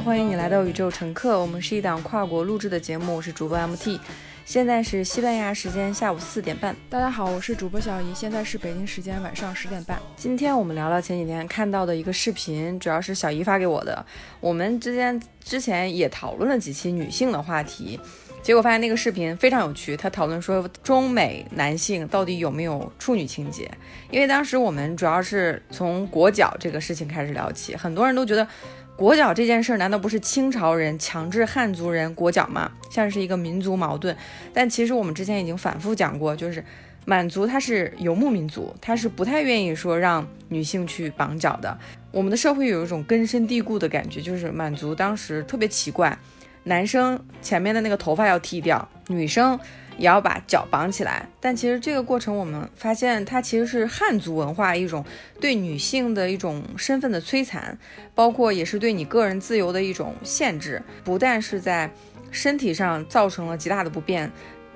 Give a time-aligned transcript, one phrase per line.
[0.00, 3.98] 欢迎你来到宇宙乘客，我们是一档跨国录制的节目，我是主播 MT，
[4.44, 6.76] 现在是西班牙时间下午四点半。
[6.90, 9.98] 大家好，我是主播小姨，现在是北京时间晚上十点半。
[10.14, 14.04] 今天我们聊聊前几天看到的一个视频，主要是小姨发给我的。
[14.38, 17.98] 我们之间之前也讨论了几期女性的话题，
[18.42, 19.96] 结果发现那个视频非常有趣。
[19.96, 23.68] 他讨论说中美男性到底有没有处女情节？
[24.10, 28.46] 因为当时我们主要是从裹脚这个事情开始聊起，很多人都觉得。
[28.96, 32.70] 裹脚这件事儿，难道不是清朝人强制汉族人裹脚吗？
[32.90, 34.16] 像是一个民族矛盾。
[34.54, 36.64] 但其实我们之前已经反复讲过，就是
[37.04, 41.78] 满族它是游牧民族，它是不太愿意说让女性去绑脚的。
[42.10, 46.16] 我们的社会有一种根深蒂固的感觉，就是满族当时特别奇怪，
[46.64, 49.60] 男生前面的那个头发要剃掉，女生。
[49.98, 55.04] 也要把脚绑起来，但其实这个过程我们发现，它其实是汉族文化一种
[55.40, 57.76] 对女性的一种身份的摧残，
[58.14, 60.82] 包括也是对你个人自由的一种限制。
[61.02, 61.90] 不但是在
[62.30, 64.30] 身体上造成了极大的不便，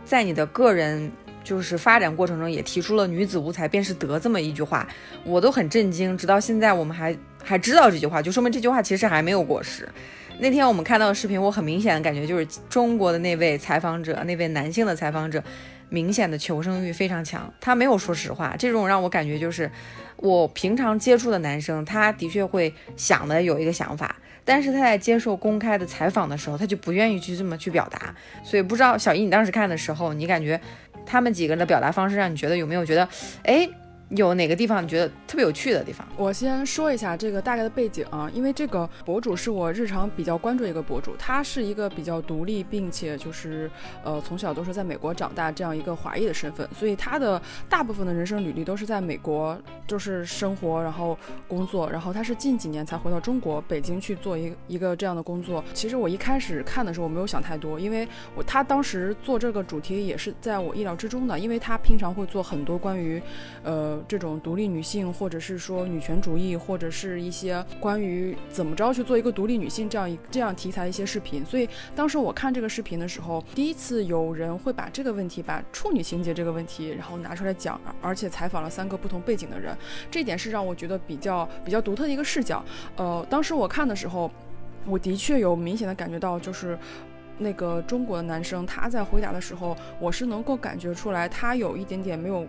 [0.04, 1.10] 在你的个人
[1.44, 4.88] 就是发展过程中也提出了“女子无才便是德”这么一句话，
[5.24, 6.16] 我都很震惊。
[6.16, 9.86] 直到现在我们还还知道这句话，就说明这句话其实还没有过时。
[10.41, 15.42] 那天我们看到的视频，我很明显的感觉就是中国的那位采访者，那位男性的采访者，
[15.91, 17.52] 明显的求生欲非常强。
[17.60, 19.70] 他没有说实话，这种让我感觉就是
[20.16, 28.14] 我平常接触的男生，他的确会想的有一个想法，但是他在接受公开的采访的时候，他就不愿意去这么去表达。
[28.42, 30.58] 所以不知道小易，你当时看的时候，你感觉
[31.04, 33.06] 他们几个人的表达方式让你觉得有没有觉得，
[33.42, 33.69] 哎？
[34.11, 36.05] 有哪个地方你觉得特别有趣的地方？
[36.16, 43.70] 我先说一下这个大概的背景啊，因为这个博主是我日常比较关注一个博主，他是一个比较独立，并且就是
[44.03, 49.56] 呃从小都是在美国长大这样一个华裔的身份，所以他的大部分的人生履历都是在美国
[49.87, 51.16] 就是生活，然后
[51.47, 55.62] 工作，然后他是近几年才回到中国北京去做一一个这样的工作。
[55.72, 63.22] 其实我一开始看的时候我没有想太多，因为我他当时做这个主题也是在我意料之中的，因为他平常会做很多关于
[63.62, 64.00] 呃。
[64.09, 71.44] 这种独立女性，或者是说女权主义，或者是一些关于怎么着去做一个独立女性这样一这样题材的一些视频。
[71.44, 79.77] 所以当时我看这个视频的时候，第一次有人会把这个问题，把处女情节这个问题，然后拿出来讲，而且采访了三个不同背景的人，
[80.11, 82.65] 这点是让我觉得比较比较独特的一个视角。
[82.97, 84.31] 呃，当时我看的时候，
[84.87, 86.78] 我的确有明显的感觉到，就是
[87.38, 92.47] 那个中国的男生他在回答的时候，我是能够感觉出来，他有一点点没有。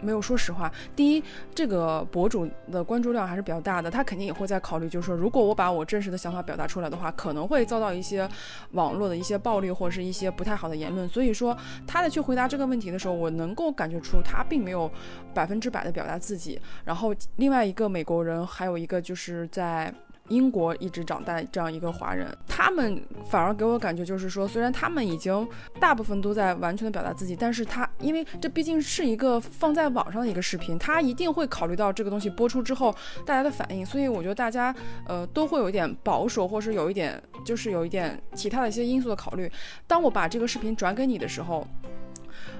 [0.00, 0.70] 没有说实话。
[0.94, 1.22] 第一，
[1.54, 8.28] 这个博主的关注量还是比较大的，他肯定也会在考虑，就是说，如果我把我真实的想法表达出来的话，可能会遭到一些
[8.72, 11.08] 网络的一些暴力或者是一些不太好的言论。
[11.08, 14.90] 所以说，他在去回答这个问题的时候，我能够感觉出他并没有
[15.34, 16.60] 百分之百的表达自己。
[16.84, 19.92] 然后，另外一个美国人，还有一个就是在。
[20.28, 25.46] 英国一直长大这样一个华人，他们反而给我感觉就是说，虽然他们已经
[25.80, 32.94] 大部分都在完全的表达自己，但是他因为这毕竟是一个放在网上的一个视频，他一定会考虑到这个东西播出之后
[33.24, 34.74] 大家的反应，所以我觉得大家
[35.06, 39.50] 呃都会有一点保守，或是有一点就是有一点其他的一些因素的考虑。
[39.86, 41.66] 当我把这个视频转给你的时候。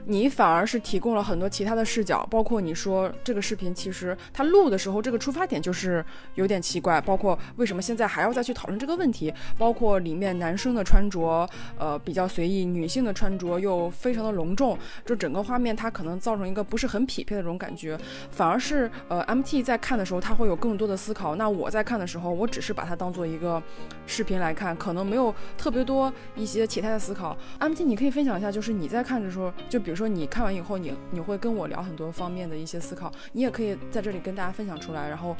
[0.09, 6.05] 你反而是提供了很多其他的视角，包括你说这个视频其实他录的时候这个出发点就是
[6.37, 17.99] 有点奇怪，包括为什么现在还要再去讨论这个问题，包括里面男生的穿着呃比较随意，女性的穿着又非常的隆重，就整个画面它可能造成一个不是很匹配的这种感觉，
[18.31, 23.61] 反而是呃 MT 在看的时候他会有更多的思考，那我在看的时候我只是把它当做一个
[24.06, 27.37] 视频来看，可能没有特别多一些其他的思考。
[27.59, 29.96] MT 你可以分享一下，就是你在看的时候，就比如。
[29.97, 35.34] 说你看完以后，你你会跟我聊很多方面的一些思考，你也可以在这里跟大家分享出来，然后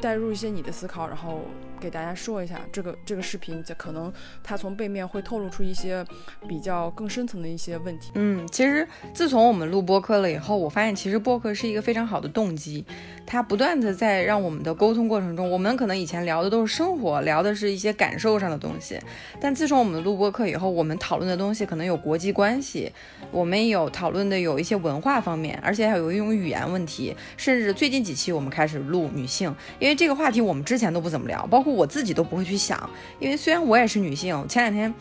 [0.00, 1.42] 带入一些你的思考，然后。
[1.80, 4.12] 给大家说一下，这个这个视频，这可能
[4.44, 6.04] 它从背面会透露出一些
[6.46, 8.10] 比较更深层的一些问题。
[8.16, 12.84] 嗯，其实自从我们录播客了以后，我发现其实播客是一个非常好的动机，
[13.26, 19.00] 它不断的在让我们的沟通过程中，我们可能以前聊的都是生活，聊的是一些感受上的东西，
[19.40, 22.92] 但自从我们录播课以后，我们讨论的东西可能有国际关系，
[23.30, 29.48] 我们有讨论的有一些文化方面，而且还有一种语言问题，甚至最近几期我们开始录女性，
[29.78, 31.74] 因为因为这个话题我们之前都不怎么聊，包括。
[31.80, 32.88] 我自己都不会去想，
[33.18, 34.94] 因为虽然我也是女性，前两天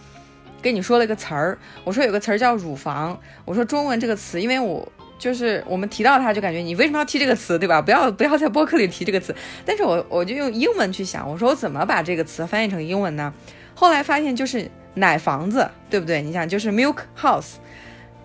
[0.63, 7.79] 跟你说了一个词儿，我说有个词儿叫乳房，我说中文这个词，因为我就是我们提到它，就感觉你为什么要提这个词，对吧？
[7.79, 9.35] 不要不要在播客里提这个词。
[9.63, 13.31] 但是我我就用英文去想，我说我怎么把这个词翻译成英文呢？
[13.75, 16.21] 后来发现就是奶房子，对不对？
[16.21, 17.55] 你想就是 milk house。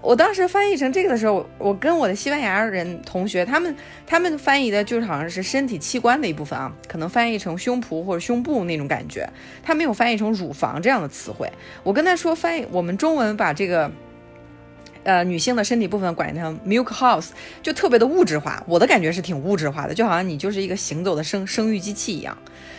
[0.05, 3.75] 我当时翻译成这个的时候，我跟我的西班牙人同学，他们
[4.07, 9.29] 他们翻译的就是好像是身体器官的一部分啊，可能翻译成胸脯或者胸部那种感觉，
[9.63, 11.51] 他没有翻译成乳房这样的词汇。
[11.83, 13.91] 我跟他说翻译，我们中文把这个。
[15.07, 17.29] 呃，女性的身体部分管成 milk house，
[17.61, 18.65] 就特别的物质化。
[18.67, 22.35] 我的感觉是挺物质化的，就好像你就是一个行走的生生育机器一样。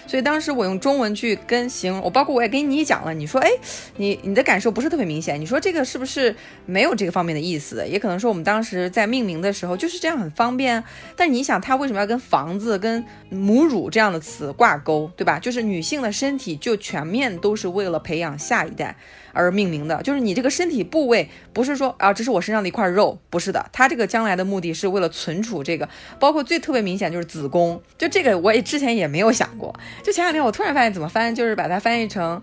[0.08, 3.50] 所以当时我用中文去跟形容，我包括我也跟你讲了，你说，哎，
[3.98, 5.40] 你你的感受不是特别明显。
[5.40, 6.36] 你说这个是不是
[6.66, 7.86] 没有这个方面的意思？
[7.88, 10.84] 也可能说我们当时在命名的时候就是这样很方便。
[11.16, 15.40] 但你想，它为什么要跟房子、跟母乳这样的词挂钩，对吧？
[15.40, 18.96] 就是女性的身体就全面都是为了培养下一代。
[19.36, 25.88] 而命名的，就是你这个身体部位，不是说啊，这是我身上的一块肉，不是的，它这个将来的目的是为了存储这个，
[26.20, 32.42] 包括最特别明显就是子宫，就这个我也之前也没有想过，就前两天我突然发现怎么翻，就是把它翻译成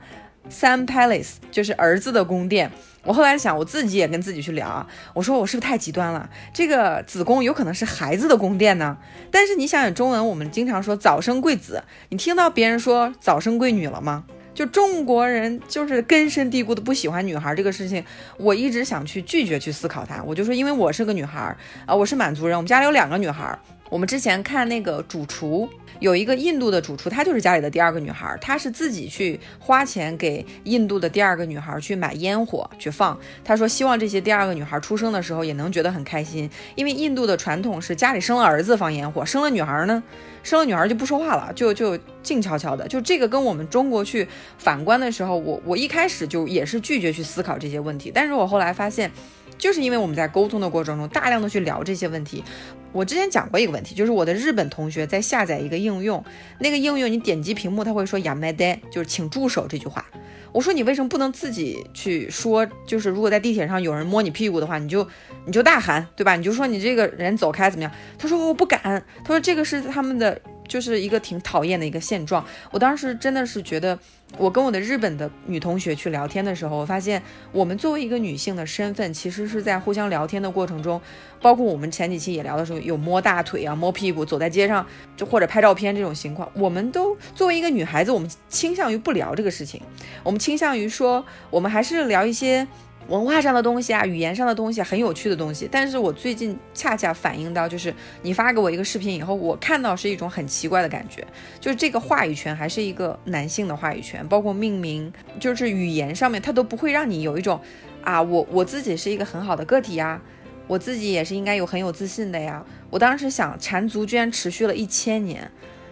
[0.51, 2.71] son palace，就是儿子的宫殿。
[3.05, 6.31] 我后来想，我自己也跟自己去聊啊，我说我是不是太极端了？
[6.55, 8.97] 这个子宫有可能是孩子的宫殿呢？
[9.33, 14.25] 但是你想想中文，我们经常说早生贵子，你听到别人说早生贵女了吗？
[14.55, 18.05] 就中国人就是根深蒂固的不喜欢女孩这个事情，
[18.37, 20.23] 我一直想去拒绝去思考它。
[20.23, 21.57] 我就说，因为我是个女孩儿
[21.87, 23.59] 啊，我是满族人，我们家里有两个女孩儿。
[23.89, 25.69] 我们之前看那个主厨，
[26.03, 33.17] 有一个印度的主厨，她就是家里的第二个女孩，她是自己去花钱给印度的第二个女孩去买烟火去放。
[33.45, 40.03] 她说希望这些第二个女孩出生的时候也能觉得很开心，因为印度的传统是家里生了儿子放烟火，生了女孩呢。
[40.43, 42.89] 生了女儿就不说话了，就就静悄悄的。
[42.89, 44.27] 就这个跟我们中国去
[44.59, 48.11] 反观的时候，我我一开始就也是拒绝去思考这些问题。
[48.13, 49.09] 但是我后来发现，
[49.63, 52.43] 就是因为我们在沟通的过程中大量的去聊这些问题。
[52.91, 56.23] 我之前讲过一个问题，就是我的日本同学在下载一个应用，
[56.59, 60.05] 那个应用你点击屏幕，他会说 “yamade”，就是请住手这句话。
[60.51, 62.67] 我说你为什么不能自己去说？
[62.85, 65.07] 就是如果在地铁上有人摸你屁股的话，你就
[65.47, 66.35] 你就大喊，对吧？
[66.35, 67.93] 你就说你这个人走开怎么样？
[68.19, 68.81] 他说我不敢。
[68.83, 70.41] 他说这个是他们的。
[70.73, 72.43] 就是一个挺讨厌的一个现状。
[72.71, 73.99] 我当时真的是觉得，
[74.39, 77.23] 我跟我的日本的女同学去聊天的时候，我发现
[77.53, 80.99] 我们作为一个女性的身份，其实是在互相聊天的过程中，
[81.43, 89.83] 包括我们前几期也聊的时候，有摸大腿啊、摸屁股，走在街上就或者拍照片这种情况，我们都作为一个女孩子，我们倾向于不聊这个事情，
[90.23, 92.67] 我们倾向于说，我们还是聊一些。
[93.09, 95.69] 文化上的东西啊，语言上的东西，很有趣的东西。
[95.71, 101.27] 但是我最近恰恰反映到，就是你发给我一个视频以后，我看到是一种很奇怪的感觉，
[101.61, 107.61] 就是这个话语权还是一个男性的话语权，包括命名，就是语言上面，它都不会让你有一种
[108.03, 110.23] 啊，我我自己是一个很好的个体呀，
[110.67, 112.65] 我自己也是应该有很有自信的呀。
[112.89, 115.51] 我当时想，缠足居然持续了一千年，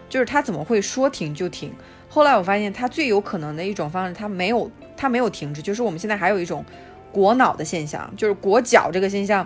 [0.09, 1.73] 就是他怎么会说停就停？
[2.07, 6.65] 后来我发现，他最有可能的一种方式，他没有他没有停止，就是我们现在还有一种。
[7.11, 9.45] 裹脑的现象就是裹脚这个现象。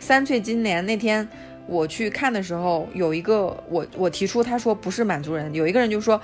[0.00, 1.26] 三岁金莲那天
[1.66, 6.20] 我去看的时候，有一个我我提出，他说不是满族人，有一个人就说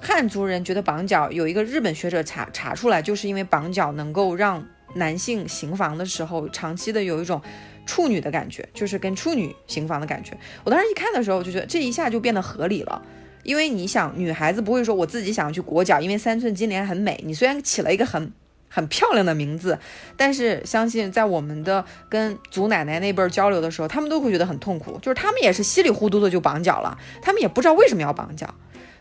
[0.00, 4.62] 汉族人觉得绑脚，有一个日本学者查查出来，就是因为绑脚能够让
[4.94, 7.40] 男性行房的时候长期的有一种
[7.86, 10.36] 处女的感觉，就是跟处女行房的感觉。
[10.64, 13.00] 我当时一看的时候，我就觉得这一下就变得合理了，
[13.42, 18.30] 因为你想，女孩子不会说我自己想要去裹脚，因为三寸金莲很美，你虽然起了一个很。
[18.74, 19.78] 很漂亮的名字，
[20.16, 28.52] 但是相信在我们的跟祖奶奶那辈儿交流的时候，他们都会觉得很痛苦，就是他们也是稀里糊涂的就绑脚了，他们也不知道为什么要绑脚。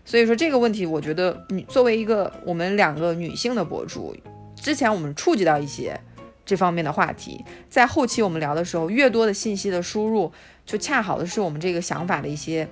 [0.05, 4.15] 所以说这个问题，我觉得你作为一个我们两个女性的博主，
[4.55, 5.99] 之前我们触及到一些
[6.45, 10.31] 这方面的话题，在后期我们聊的时候，越多的信息的输入，
[10.67, 12.67] 就恰好的是我们这个想法的一些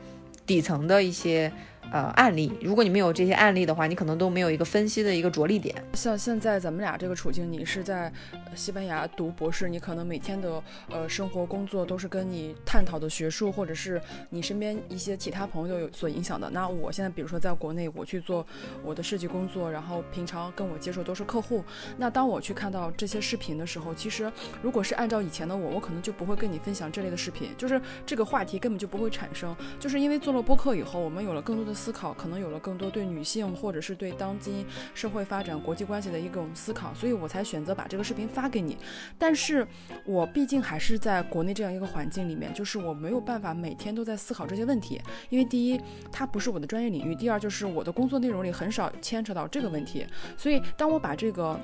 [0.45, 1.51] 底层的一些。
[1.91, 5.75] 呃，案例，如果你没有这些案例的话，你可能都没有一个分析的一个着力点。
[5.93, 8.11] 像现在咱们俩这个处境，你是在
[8.55, 16.49] 西班牙读博士，你可能每天的呃生活工作都是跟你探讨的学术，或者是你身边一些其他朋友有所影响的。
[16.51, 18.45] 那我现在比如说在国内，我去做
[18.83, 21.63] 我的设计工作，然后平常跟我接触都是客户。
[21.97, 24.31] 那当我去看到这些视频的时候，其实
[24.61, 29.53] 如果是按照以前的我，我可能就不会跟你分享这类的视频，就是这个话题根本就不会产生。
[29.79, 31.71] 就是因为做了播客以后，我们有了更多的。
[31.81, 38.75] 思考可能有了更多对女性或者是对当今社会发展、国际关系的一种思考，所以我才选择把这个视频发发给你。
[39.19, 39.67] 但是
[40.05, 45.79] 我毕竟还是在国内这样一个环境里面，就是我没有办法每天都在思考这些问题，因为第一，
[46.11, 50.05] 它不是我的专业领域；第二，就是我的工作内容里很少牵扯到这个问题。
[50.35, 51.59] 所以当我把这个。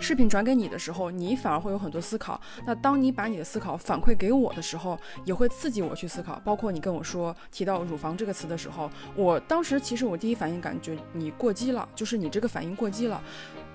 [0.00, 2.40] 视频转给你的时候，你反而会有很多思考。
[2.66, 6.34] 那当你把你的思考反馈给我的时候，也会刺激我去思考。
[6.44, 13.22] 包括你跟我说提到乳房这个词的时候，我当时其实我第一反应感觉你过激了，就是你这个反应过激了。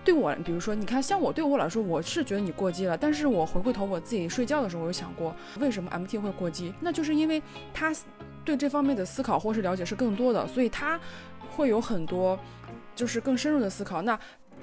[0.03, 6.73] 对我，比如说，你看，像我对我来说，我是觉得你过激了，但是我回过头，我自己睡觉的时候，我有想过，为什么 MT 会过激？
[6.79, 7.41] 那就是因为
[7.73, 7.93] 他
[8.43, 10.99] 对这方面的思考或是了解是更多的，所以他
[11.49, 12.39] 会有很多
[12.95, 14.01] 就是更深入的思考。
[14.01, 14.17] 那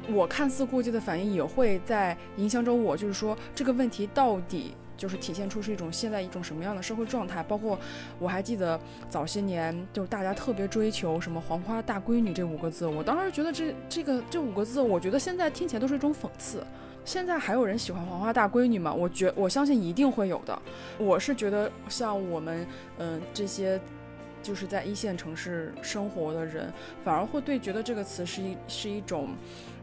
[0.08, 4.74] 我看似过激的反应，也会在影响着我，就是说这个问题到底。
[4.96, 7.78] 就是体现出是一种现在一种什么样的社会状态，包括
[8.18, 16.64] 我还记得早些年，就是大家特别追求什么“黄花大闺女”这五个字，我当时觉得这这个这五个字，我觉得现在听起来都是一种讽刺。
[17.04, 18.92] 现在还有人喜欢“黄花大闺女”吗？
[18.92, 20.62] 我觉我相信一定会有的。
[20.98, 22.66] 我是觉得像我们
[22.98, 23.80] 嗯这些
[24.42, 26.72] 就是在一线城市生活的人，
[27.04, 29.28] 反而会对觉得这个词是一是一种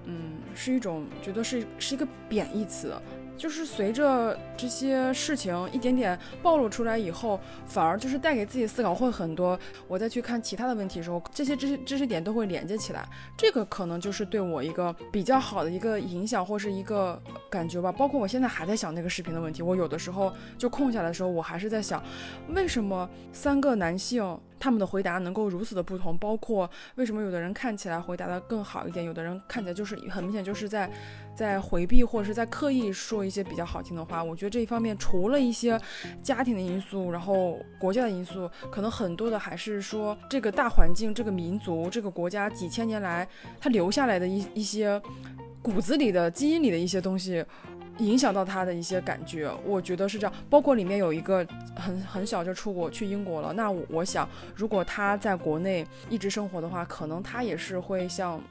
[0.05, 2.93] 嗯是一种觉得是是一个贬义词。
[3.37, 9.59] 就是随着这些事情一点点暴露出来以后，反而就是带给自己思考会很多。
[9.87, 13.05] 我再去看其他的问题的时候，这些知识知识点都会连接起来。
[13.37, 17.91] 这个可能就是对我一个比较好的一个影响或是一个感觉吧。
[17.91, 22.01] 包括我现在还在想那个视频的问题，我有的时候就空下来的时候，我还是在想，
[22.49, 24.39] 为什么三个男性。
[24.63, 30.89] 他们的回答能够如此的不同，包括为什么有的人看起来回答的更好一点，有的人看起来就是很明显就是在
[31.35, 34.23] 在回避或者是在刻意说一些比较好听的话。
[34.23, 35.77] 我觉得这一方面除了一些
[36.21, 43.27] 家庭的因素，然后国家的因素，可能很多的还是说这个大环境、这个民族、这个国家几千年来
[43.59, 45.01] 它留下来的一一些
[45.61, 47.43] 骨子里的基因里的一些东西。
[47.99, 50.33] 影响到他的一些感觉，我觉得是这样。
[50.49, 51.45] 包括里面有一个
[51.75, 58.41] 很很小就出国去英国了，那我想，如果他在国内一直生活的话，可能他也是会像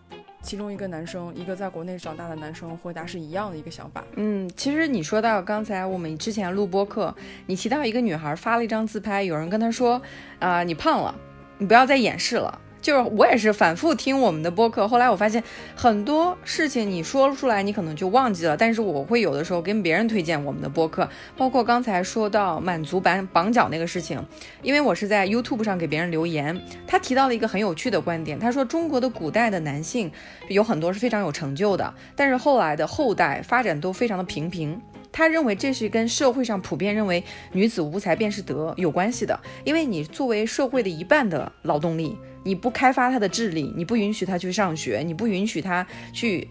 [0.43, 4.05] 其中一个男生，一个在国内长大的男生回答是一样的一个想法。
[4.17, 7.15] 嗯，其实你说到刚才我们之前录播课，
[7.47, 10.01] 你提到一个女孩发了一张自拍，有人跟她说，
[10.39, 11.15] 啊，你胖了，
[11.59, 12.61] 你不要再掩饰了。
[12.83, 15.43] 就是我也是反复听我们的播客，后来我发现
[15.77, 18.57] 很多事情你说出来，你可能就忘记了。
[18.57, 24.23] 但是我会有的时候跟别人推荐我们的播客，包括刚才说到满足绑绑脚那个事情，
[24.63, 30.11] 因为我是在 YouTube 上给别人留言，他提到了一个很有趣的观点，他说中国的古代的男性
[30.49, 34.81] 有很多是非常有成就的，但是后来的后代发展都非常的平平。
[35.13, 37.23] 他认为这是跟社会上普遍认为
[37.53, 42.19] 女子无才便是德有关系的，因为你作为社会的一半的劳动力。
[42.45, 46.49] 你不开发他的智力，你不允许他去上学，你不允许他去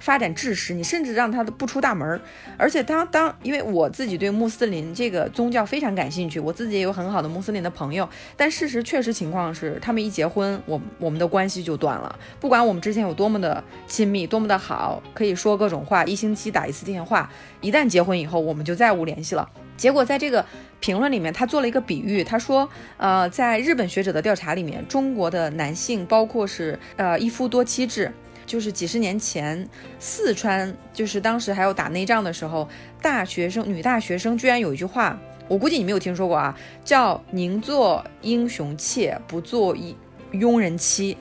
[0.00, 2.20] 发展知识，你甚至让他不出大门儿。
[2.56, 8.08] 而且当当，因为我自己对穆斯林这个宗教非常感兴趣，我自己也有很好的穆斯林的朋友。
[8.36, 12.18] 但事实确实情况是，他们一结婚，我我们的关系就断了。
[12.40, 17.30] 不管我们之前有多么的亲密，多么的好，可以说各种话，一星期打一次电话，
[17.60, 19.48] 一旦结婚以后，我们就再无联系了。
[19.76, 20.44] 结果在这个
[20.82, 28.12] 评论里面，他做了一个比喻，他说，呃，在日本学者的调查里面，中国的男性，包括是呃一夫多妻制，
[28.44, 29.66] 就是几十年前
[30.00, 32.68] 四川，就是当时还有打内战的时候，
[33.00, 39.96] 大学生女大学生居然有一句话，我估计你没有听说过啊，叫宁做英雄妾，不做一
[40.32, 41.16] 庸人妻。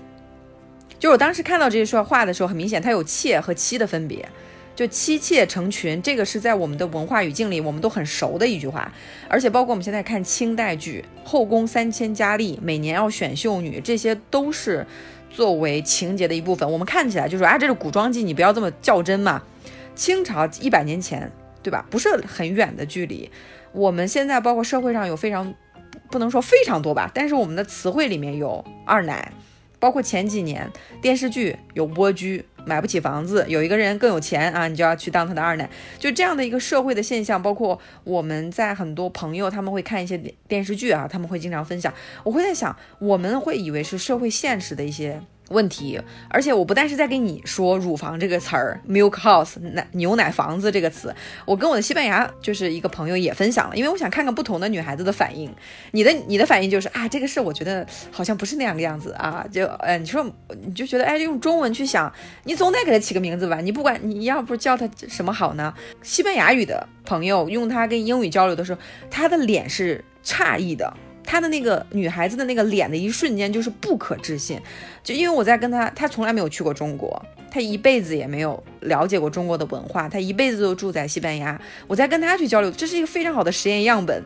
[0.98, 4.28] 就我当时看到这句话的时候，很明显，它有妾和妻的分别。
[4.76, 8.92] 就妻妾成群，这个是在我们的文化语境里我们都很熟的一句话，
[9.28, 14.86] 而且包括我们现在看清代剧，后宫三千佳丽，每年要选秀女，这些都是
[15.30, 16.70] 作为情节的一部分。
[16.70, 19.42] 我们看起来就说啊，这是古装剧，你不要这么较真嘛。
[19.94, 21.86] 清朝一百年前，对吧？
[21.90, 23.30] 不是很远的距离。
[23.74, 25.54] 我们现在包括社会上有非常
[26.10, 29.32] 不能说非常多吧，但是我们的词汇里面有二奶，
[29.82, 30.72] 包括前几年
[31.02, 32.46] 电视剧有蜗居。
[32.64, 37.42] 买不起房子，有一个人更有钱啊，你就要去当他的二奶，就这样的一个社会的现象。
[37.42, 40.16] 包括我们在很多朋友他们会看一些
[40.48, 41.92] 电视剧啊，他们会经常分享。
[42.24, 45.20] 我会在想，我们会以为是社会现实的一些。
[45.52, 51.14] 问题，而且我不但是在跟你说“乳房”这个词儿，“milk house” 奶牛奶房子这个词，
[51.46, 55.54] 我跟我的西班牙就是一个朋友也分享了，因为我想看看不同的女孩子的反应。
[55.92, 60.26] 你的你的反应就是啊，这个事我觉得好像不是那样的样子啊，就呃，你说
[60.66, 62.12] 你就觉得哎，用中文去想，
[62.46, 63.60] 你总得给他起个名字吧？
[63.62, 65.74] 你不管你要不叫他什么好呢？
[66.02, 68.80] 西班牙语的朋友用它跟英语交流的时候，
[69.10, 70.94] 他的脸是诧异的。
[71.24, 74.60] 她的那个女孩子的那个脸的一瞬间就是不可置信，
[75.04, 81.60] 就因为我在跟她，她从来没有去过中国，她一辈子也没有了解过中国的文化，她一辈子都住在西班牙。
[81.88, 84.24] 我在跟她去交流，这是一个非常好的实验样本。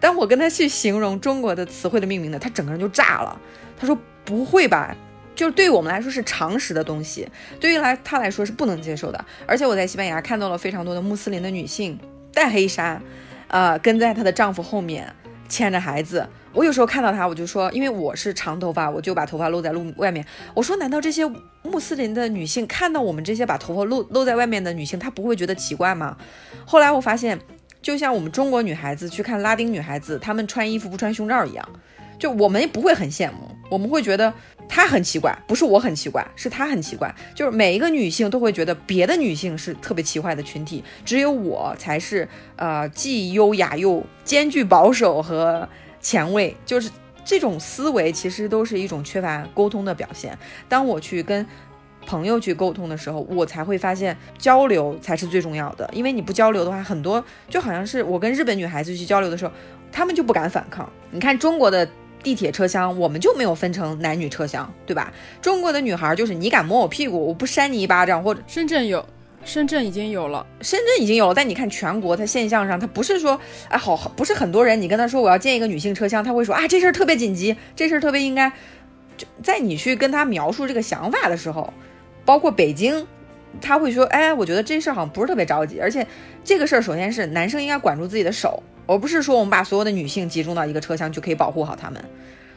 [0.00, 3.40] 当我跟她去形容中国的词汇的命名的，她整个人就炸了。
[3.76, 4.96] 她说：“不会吧？
[5.34, 7.28] 就是对于我们来说是常识的东西，
[7.60, 9.24] 对于来她来说是不能接受的。
[9.46, 11.98] 而且我在西班牙看到了非常多的穆斯林的女性
[12.32, 13.00] 戴黑纱，
[13.48, 15.12] 呃，跟在她的丈夫后面。”
[15.48, 16.26] 牵着孩子。
[16.52, 20.24] 我有时候看到她，我就说，因为我是长头发，我就把头发露在路外面。
[20.54, 21.24] 我说，难道这些
[21.62, 26.16] 穆斯林的女性看到我们这些把头发露露在外面的女性，她不会觉得奇怪吗？
[26.64, 27.38] 后来我发现，
[27.80, 31.68] 就像我们中国女孩子去看拉丁女孩子，她们穿衣服不穿胸罩一样，
[32.18, 34.32] 就我们不会很羡慕，我们会觉得
[34.68, 37.12] 她很奇怪，不是我很奇怪，是她很奇怪。
[37.34, 45.68] 就是每一个女性都会觉得别的女性是特别奇怪的群体，只有我才是呃既优雅又兼具保守和。
[46.00, 46.88] 前卫就是
[47.24, 50.38] 这种思维，其实都是一种缺乏沟通的表现。
[50.68, 51.44] 当我去跟
[52.06, 55.90] 朋友去沟通的时候，我才会发现交流才是最重要的。
[55.92, 59.52] 因为你不交流的话，很多就好像是我跟日本女孩子去交流的时候，
[59.90, 60.88] 她们就不敢反抗。
[61.10, 61.86] 你看中国的
[62.22, 65.12] 地铁车厢，我们就没有分成男女车厢，对吧？
[65.40, 69.04] 中国的女孩就是你敢摸我屁股，我不扇你一巴掌，或者深圳有。
[69.44, 78.52] 深圳已经有了，深圳已经有了，但你看全国，它现象上，它不是说，哎，好，不是很多人，你跟他说我要建一个女性车厢，他会说啊，这事儿特别紧急， 这事儿特别应该。
[79.16, 81.72] 就在你去跟他描述这个想法的时候，
[82.24, 83.06] 包括北京，
[83.60, 86.06] 他会说，哎，我觉得这事儿好像不是特别着急，而且
[86.44, 92.02] 这个事儿首先是男生应该管住自己的手，而不是说我们把所有的女性集中到一个车厢就可以保护好她们。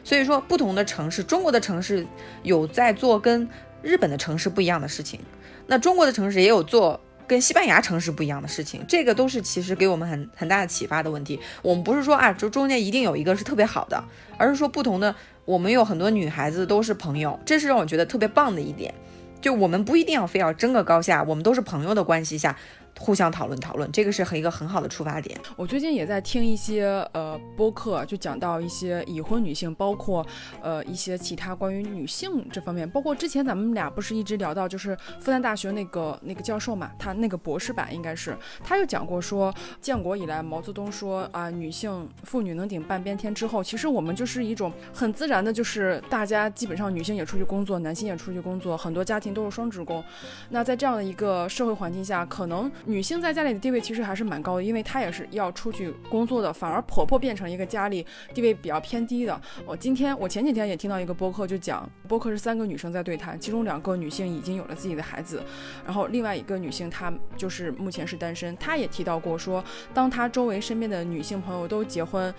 [0.02, 2.04] 所以说，不同的城市，中国的城市
[2.42, 3.48] 有在做跟
[3.82, 5.20] 日本的城市不一样的事情。
[5.68, 11.38] 那中国的城市也有做跟西班牙城市不一样的事情，这个都是其实给我们很很大的启发的问题。
[11.62, 14.02] 我们不是说啊，就中间一定有一个是特别好的，
[14.36, 18.92] 而是说不同的，我们有很多女孩子都是朋友，这是让我觉得特别棒的一点。
[19.40, 22.56] 就我们不一定要非要争个高下，我们都是朋友的关系下。
[23.02, 25.36] 互相讨论讨论，这个是很一个很好的出发点。
[25.56, 30.24] 我最近也在听一些呃播客，就讲到一些已婚女性，包括
[30.62, 50.04] 呃一些其他关于女性这方面，包括之前咱们俩不是一直聊到，就是复旦大学那个那个教授嘛，他那个博士版应该是，他又讲过说，建国以来毛泽东说啊，女性妇女能顶半边天之后，其实我们就是一种很自然的，就是大家基本上女性也出去工作，男性也出去工作，很多家庭都是双职工。
[50.50, 52.70] 那在这样的一个社会环境下，可能。
[52.92, 59.40] 女性在家里的地位其实还是蛮高的，因为她也是要出去工作的，反而婆婆变成一个家里地位比较偏低的。
[59.64, 65.42] 我今天我前几天也听到一个播客，就讲播客是三个女生在对谈，其中两个女性已经有了自己的孩子，
[65.86, 72.32] 然后另外一个女性她就是目前是单身，她也提到过说，当她周围身边的女性朋友都结婚。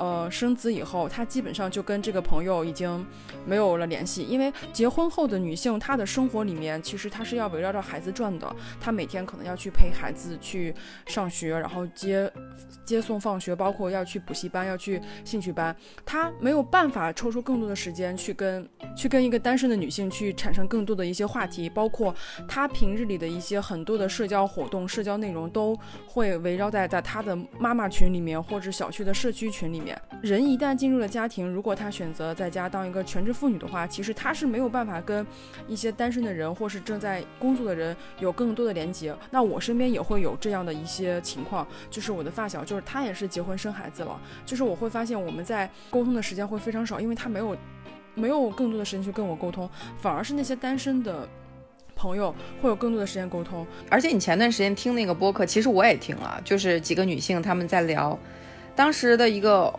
[0.00, 3.06] 呃，生子以后，她基本上就跟这个朋友已经
[3.44, 12.32] 没有了联系，因为结婚后的女性，她的生活里面其实她是要围绕着孩子转的，她每天可能要去陪孩子去上学，然后接
[12.82, 22.14] 接送放学，包括要去补习班，要去兴趣班，她没有办法抽出更多的时间去跟去跟一个单身的女性去产生更多的一些话题，包括
[22.48, 29.89] 她平日里的一些很多的社交活动、社交内容都会围绕在在她的妈妈群里面或者小区的社区群里面。
[30.20, 35.26] 人一旦进入了家庭，如果他选择在家当一个全职妇女的话，其实他是没有办法跟
[35.66, 39.14] 一些单身的人或是正在工作的人有更多的连接。
[39.30, 47.56] 那我身边也会有这样的一些情况，就是我的发小，就是他也是结婚生孩子了，就是我会发现我们在沟通的时间会非常少，因为他没有
[48.14, 51.26] 没有更多的时间去跟我沟通，反而是那些单身的
[51.96, 53.66] 朋友会有更多的时间沟通。
[53.88, 58.18] 而且你前段时间听那个播客，其实我也听了，就是几个女性他们在聊。
[58.80, 59.70] 当时的一个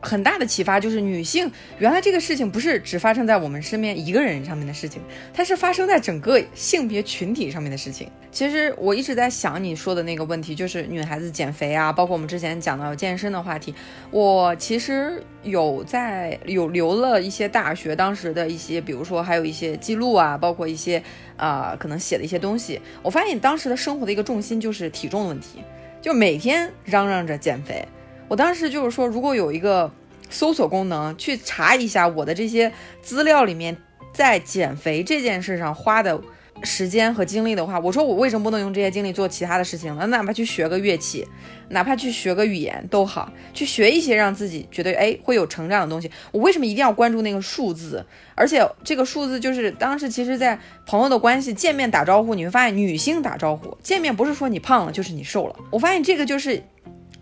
[0.00, 5.02] 很大的启发就是，女性原来这个事情不是只发生在我们身边一个人上面的事情，
[5.34, 8.10] 它是发生在整个性别群体上面的事情。
[8.32, 13.74] 其实我一直在想你说的那个问题，就是女孩子减肥啊，包括我们之前讲到健身的话题。
[14.10, 21.02] 我其实有在有留了一些大学当时的一些，比如说还有一些记录啊，包括一些
[21.36, 22.80] 啊可能写的一些东西。
[23.02, 25.62] 我发现当时的生活的一个重心就是体重问题。
[26.04, 27.88] 就每天嚷嚷着减肥，
[28.28, 29.90] 我当时就是说，如果有一个
[30.28, 33.74] 搜索功能，去查一下我的这些资料里面，
[34.12, 36.20] 在减肥这件事上花的。
[36.62, 40.06] 时间和精力的话，我说我为什么不能用这些精力做其他的事情呢？
[40.06, 41.26] 哪怕去学个乐器，
[41.68, 46.10] 哪怕去学个语言都好，去学一些让自己觉得哎会有成长的东西。
[46.32, 48.04] 我为什么一定要关注那个数字？
[48.34, 55.56] 而且这个数字就是当时其实，在朋友的关系见面打招呼，你会发现女性打招呼见面不是说你胖了就是你瘦了。
[55.70, 56.62] 我发现这个就是。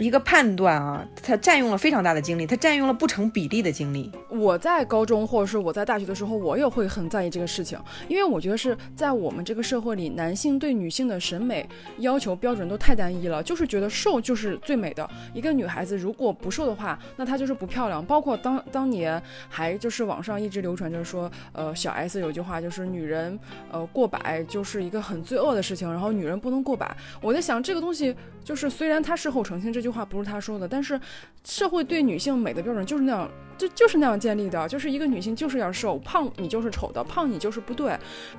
[0.03, 4.11] 一个判断啊，它占用了非常大的精力，它占用了不成比例的精力。
[4.29, 15.09] 我在高中或者是我在大学的时候，我也会很在意这个事情，因为我觉得是在我们这个社会里，男性对女性的审美要求标准都太单一了，就是觉得瘦就是最美的。
[15.33, 18.05] 一个女孩子如果不瘦的话，那她就是不漂亮。
[18.05, 23.39] 包括当当年还就是网上一直流传，着说，呃，小 S 有句话就是女人
[23.71, 26.97] 呃过百就是一个很罪恶的事情，然后女人不能过百。
[27.21, 29.93] 我在想这个东西，就是虽然她事后澄清这句。
[29.93, 30.99] 话不是他说的，但是
[31.45, 37.95] 社会对女性美的标准就是那样，就就是那样建立的，就是一个女性就是要瘦，胖你就是丑的，胖你就是不对。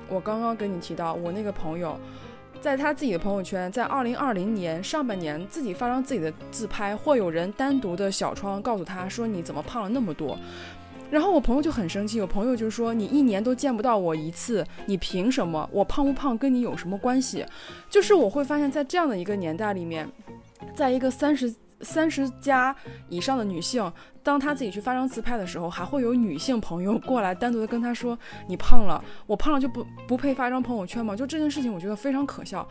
[0.08, 1.96] 我刚刚跟你提到，我那个朋友，
[2.60, 10.36] 在他自己的朋友圈，在二零二零年上半年自己发张自己的自拍，会有人单独的小窗告诉他说你怎么胖了那么多。
[11.14, 15.70] 然后我朋友就很生气，有朋友就说你一年都见不到我一次，你凭什么？
[15.70, 17.46] 我胖不胖跟你有什么关系？
[17.88, 20.10] 就是我会发现，在这样的一个年代里面，
[20.74, 22.74] 在一个三十三十加
[23.08, 23.92] 以上的女性，
[24.24, 31.14] 当她自己去发张自拍的时候，还会有女性朋友过来单独的跟她说你胖了，我胖了就不不配发张朋友圈吗？
[31.14, 32.66] 就这件事情，我觉得非常可笑。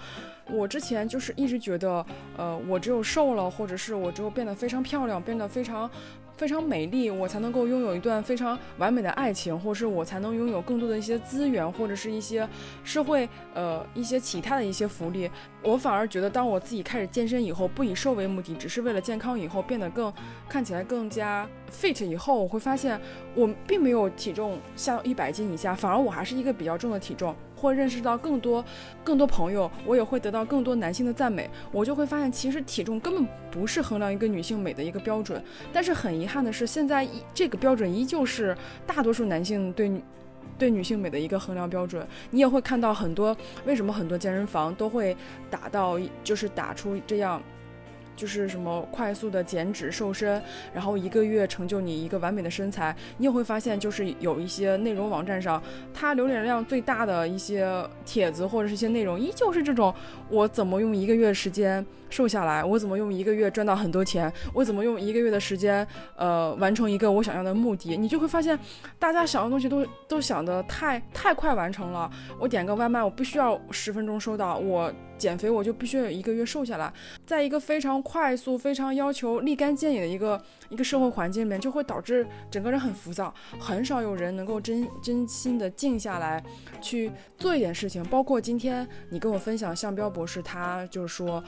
[0.52, 5.90] 我之前就是一直觉得，呃，我只有瘦了，或者是我只有变得非常漂亮，变得非常。
[6.36, 12.48] 非常美丽，我才能够拥有一段非常完美的爱情，或是我才能拥有更多的一些资源，或者是一些
[12.84, 15.30] 社会呃一些其他的一些福利。
[15.62, 20.12] 我反而觉得，当我自己开始健身以后，不以瘦为目的，只是为了健康，以后变得更
[20.50, 23.00] 看起来更加 fit 以后，我会发现
[23.36, 27.34] 我并没有体重下到一百斤以下，反而我还是一个比较重的体重。
[27.64, 28.64] 会认识到更多
[29.04, 35.42] 更多朋友，我也会得到更多男性的赞美，我就会发现其实体重根本不是衡量一个女性美的一个标准。
[35.72, 40.04] 但是很遗憾的是，现在这个标准依旧是大多数男性对女
[40.58, 42.06] 对女性美的一个衡量标准。
[42.30, 45.16] 你也会看到很多，为什么很多健身房都会
[45.50, 47.42] 打到就是打出这样。
[48.16, 50.42] 就是什么快速的减脂瘦身，
[50.74, 52.96] 然后一个月成就你一个完美的身材。
[53.18, 55.62] 你也会发现，就是有一些内容网站上，
[55.94, 57.68] 它浏览量最大的一些
[58.06, 59.94] 帖子或者是一些内容，依旧是这种：
[60.30, 62.64] 我怎么用一个月时间瘦下来？
[62.64, 64.32] 我怎么用一个月赚到很多钱？
[64.54, 67.98] 我怎么用一个月的时间，呃，完成一个我想要的目的？
[67.98, 68.58] 你就会发现，
[69.00, 72.10] 大家想的东西都都想的太太快完成了。
[72.40, 74.58] 我点个外卖，我必须要十分钟收到。
[74.58, 74.92] 我。
[75.24, 76.92] 减肥我就必须要有一个月瘦下来，
[77.26, 86.44] 在一个非常快速、非常要求立竿见影的一个一个社会环境里面，就会导致整个人很浮躁，很少有人能够真真心的静下来
[86.82, 88.04] 去做一点事情。
[88.08, 91.42] 包括今天你跟我分享向彪博士，他就是说。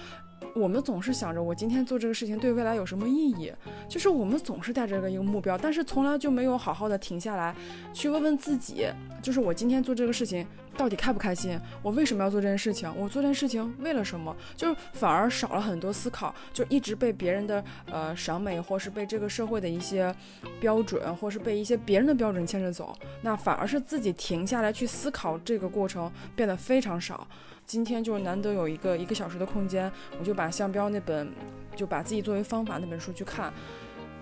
[0.54, 3.52] 我们总是想着我今天做这个事情对未来有什么意义，
[3.90, 7.54] 就是我们总是带着个一个目标，但是从来就没有好好的停下来
[7.94, 8.86] 去问问自己，
[9.22, 10.46] 就是我今天做这个事情
[10.78, 11.60] 到底开不开心？
[11.82, 12.92] 我为什么要做这件事情？
[12.96, 14.36] 我做这件事情为了什么？
[14.56, 20.14] 就是反而少了很多思考，就一直被别人的呃审美，或是被这个社会的一些
[20.60, 27.28] 标准，或是被一些别人的标准牵着走，那反而是自己停下来去思考这个过程变得非常少。
[27.66, 31.32] 今天就难得有一个一个小时的空间，我就把向标那本，
[31.76, 33.52] 就把自己作为方法那本书去看，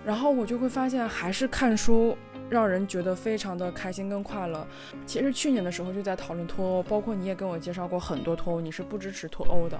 [0.04, 2.16] 然后我就会发现还是看书。
[2.50, 4.66] 让人觉得非常的开心跟快乐。
[5.06, 9.78] 其实去年的时候就在讨论脱欧，包括你也跟我介绍过很多脱欧，你是不支持脱欧的。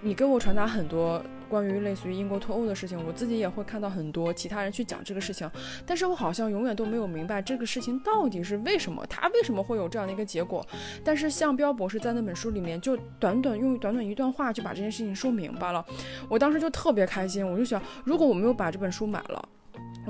[0.00, 5.50] 你给我传达很多关于类似于英国脱欧的事情，我自己也会看到很多其他人去讲这个事情，
[5.86, 10.66] 但是我好像永远都没有明白这个事情到底是为什么，他为什么会有这样的一个结果。
[11.04, 15.84] 但是向彪博士在那本书里面就短短用短短一段话就把这件事情说明白了，
[16.28, 19.48] 我当时就特别开心，我就想，如果我没有把这本书买了。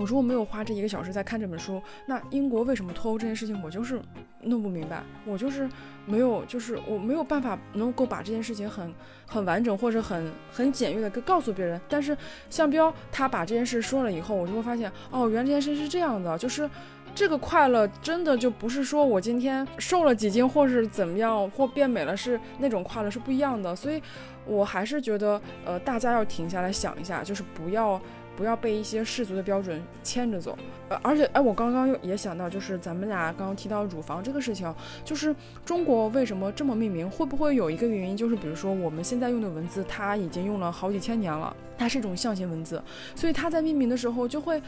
[0.01, 4.01] 我说我没有花这一个小时在看这本书，那英国为什么脱欧这件事情我就是
[4.45, 5.69] 弄不明白，我就是
[6.07, 8.95] 没有，就是我没有办法能够把这件事情很
[9.27, 11.79] 很完整或者很很简约的告诉别人。
[11.87, 12.17] 但是
[12.49, 16.69] 向彪他把这件事说了以后，我就会发现，哦，原来这件事是这样的，就是
[17.15, 23.77] 这个快乐真的就不是说我今天瘦了几斤或是怎么样或变美了是那种快乐是不一样的。
[23.77, 24.03] 所以
[24.47, 28.01] 我还是觉得，呃，大家要停下来想一下，就是不要。
[28.40, 30.57] 不要被一些世俗的标准牵着走，
[30.88, 34.74] 呃，而且，哎，我刚刚又也想到，就是咱们俩刚刚提到乳房这个事情，
[35.05, 37.09] 就是中国为什么这么命名？
[37.11, 42.83] 会不会有一个原因，就是比如说我们现在用的文字，它已经用了好几千年了，它是一种象形文字，
[43.14, 44.62] 所以它在命名的时候就会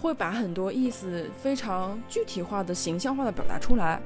[0.00, 4.00] 会把很多意思非常具体化的、形象化的表达出来。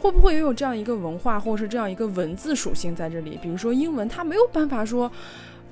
[0.00, 3.38] 会不会也有这样一个文化，或者是这样一个文字属性在这里？
[3.42, 5.12] 比如说英文，它没有办法说。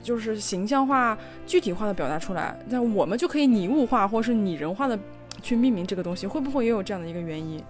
[0.03, 4.99] 就是形象化、具体化的表达出来，那我们就可以拟物化或是拟人化的
[5.41, 7.63] 去命名这个东西，会不会也有这样的一个原因？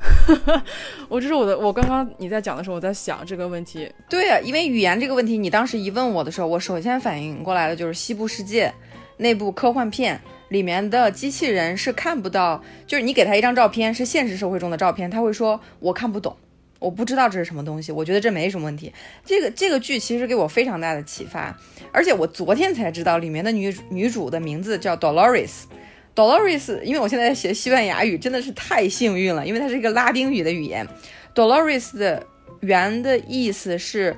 [1.08, 3.90] 我这是我的，我刚刚你在讲的时候，我在想这个问题。
[4.08, 8.68] 对呀，因为语言这个问题，你当时一问我的时候，我首先反应过来的就是《西部世界》
[9.16, 10.20] 那部科幻片
[10.50, 16.36] 里面的机器人是看不到，就是你给他一张照片，是现实社会中的照片，他会说我看不懂。
[16.78, 18.92] 我不知道这是什么东西，我觉得这没什么问题。
[19.24, 21.56] 这个这个剧其实给我非常大的启发，
[21.92, 25.64] 而且我昨天才知道里面的女女主的名字叫 Dolores。
[26.14, 30.86] Dolores，因为我现在在学西班牙语，真的是太幸运了，因为它是一个拉丁语的语言。
[31.34, 32.26] Dolores 的
[32.60, 34.16] 原的意思是，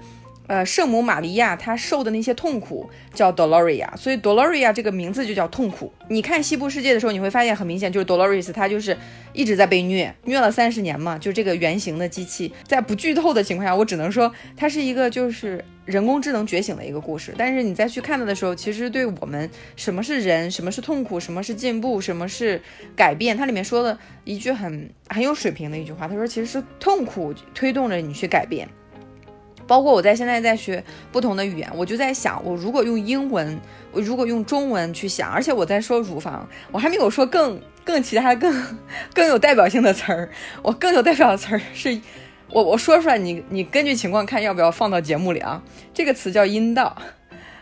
[0.50, 5.92] 呃，圣母玛利亚她受的那些痛苦叫 Doloria，所以 Doloria 这个名字就叫痛苦。
[6.08, 8.98] 你看西部世界的时候，你会发现很明显，就是 Dolores 她就是
[9.32, 11.16] 一直在被虐，虐了三十年嘛。
[11.16, 17.32] 就这个原型的机器，在不剧透的情况下，我只能说它是一个就是人工智能觉醒的一个故事。
[17.38, 22.60] 但是你再去看它的时候，其实对我们什么是人，什么是痛苦，什么是进步，什么是
[22.96, 28.68] 改变，它里面说的一句很很有水平的一句话，他说其实是痛苦推动着你去改变。
[29.70, 33.56] 包括我在现在在学不同的语言，我就在想，我如果用英文，
[33.92, 38.52] 我如果用中文去想，而且我在说乳房，我还没有说更更其他更
[39.14, 40.28] 更有代表性的词儿。
[40.60, 42.00] 我更有代表的词儿是，
[42.48, 45.62] 我我说出来，你你根据情况看要不要放到节目里啊？
[45.94, 47.00] 这个词叫阴道，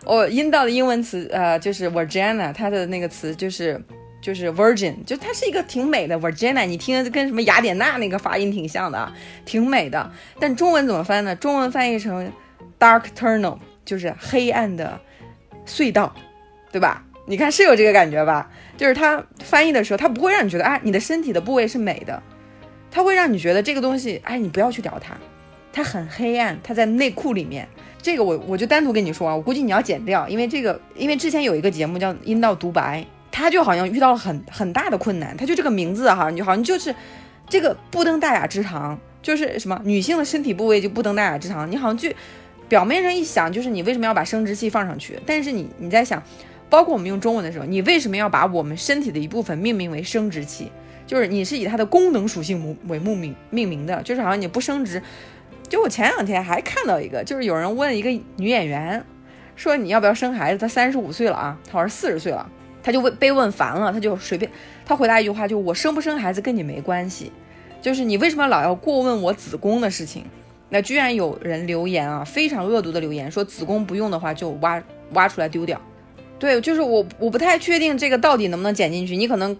[0.06, 3.78] 我阴道的英文词呃就是 vagina，它的那个词就是。
[4.20, 9.12] 就是 Virgin，就它是一个挺美的 Virginia，你听跟什么雅典娜那个发音挺像的，
[9.44, 10.10] 挺美的。
[10.40, 11.36] 但中文怎么翻呢？
[11.36, 12.32] 中文翻译成
[12.78, 15.00] Dark Tunnel，就是黑暗的
[15.64, 16.12] 隧道，
[16.72, 17.04] 对吧？
[17.26, 18.50] 你看是有这个感觉吧？
[18.76, 22.20] 就是它翻译的时候，它不会让你觉得啊，你的身体的部位是美的，
[22.90, 25.16] 它会让你觉得这个东西哎，你不要去聊它，
[25.72, 27.68] 它很黑暗，它在内裤里面。
[28.00, 33.04] 这个我我就单独跟你说啊，我估计你要剪掉，因为这个因为之前有一个节目叫阴道独白。
[33.38, 36.92] 他就好像遇到了很很大的困难，他就这个名字哈，你好像就是
[37.48, 42.10] 这个不登大雅之堂，就是什么女性的身体部位就不登大雅之堂，你好像就
[42.68, 45.18] 表面上一想，就是你为什么要把生殖器放上去？
[45.24, 46.20] 但是你你在想，
[46.68, 50.72] 包括我们用中文的时候，你为什么要把我们身体的一部分命名为生殖器？
[51.06, 55.00] 就是你是以它的功能属性为命名命名的，就是好像你不生殖。
[55.68, 59.02] 就我前两天还看到一个，就是有人问一个女演员
[59.56, 60.58] 说你要不要生孩子？
[60.58, 62.50] 她三十五岁了啊，她好像四十岁了。
[62.82, 64.50] 他就问被问烦了，他就随便
[64.84, 67.32] 他回答一句话，就我生不生孩子跟你没关系，
[67.82, 70.24] 就是你为什么老要过问我子宫的事情？
[70.70, 75.80] 那居然有人留言啊，非常恶毒的留言，说子宫不用的话就挖挖出来丢掉。
[76.38, 79.56] 对，就是我我不太确定这个到底能不能剪进去，你可能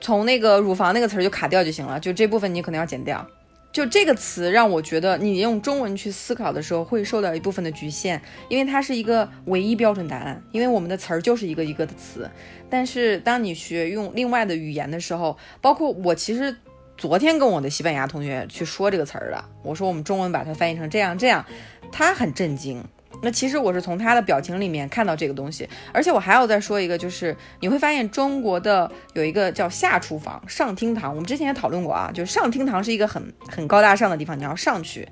[0.00, 3.26] 从那个乳房那个词儿就卡掉就行了，就这部分你可能要剪掉。
[3.72, 10.42] 就这个词让我觉得，你用中文去思考的时候会受到一部分的局限，因为它是一个唯一标准答案。
[10.50, 12.28] 因为我们的词儿就是一个一个的词，
[12.68, 16.56] 但是当你学用另外的语言的时候，包括我其实
[16.96, 21.44] 昨天跟我的西班牙同学去说这个词儿了，我说我们中文把它翻译成这样这样，
[21.92, 22.84] 他很震惊。
[23.22, 35.06] 那其实我是从他的表情里面看到这个东西，而且我还要再说一个，就是你会发现中国的有一个叫下厨房、上厅堂，我们之前也讨论过啊，就是上厅堂是一个很很高大上的地方，你要上去。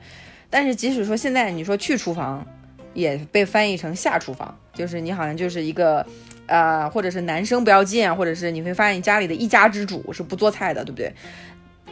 [0.48, 2.46] 但是即使说现在你说去厨房，
[2.94, 6.06] 也被翻译成下厨房，就是你好像就是一个，
[6.46, 11.12] 呃，或者是男生不要进，或者是你会发现家里的一家之主是不做菜的，对不对？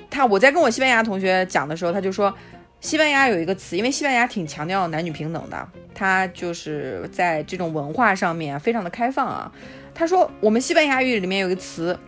[0.08, 2.34] 他我在跟我西班牙同学讲的时候，他就说。
[2.80, 9.50] 西班牙有一个词，因为西班牙挺强调男女平等的，他就是在这种文化上面非常的开放啊。
[9.94, 11.98] 他说我们西班牙语里面有一个词，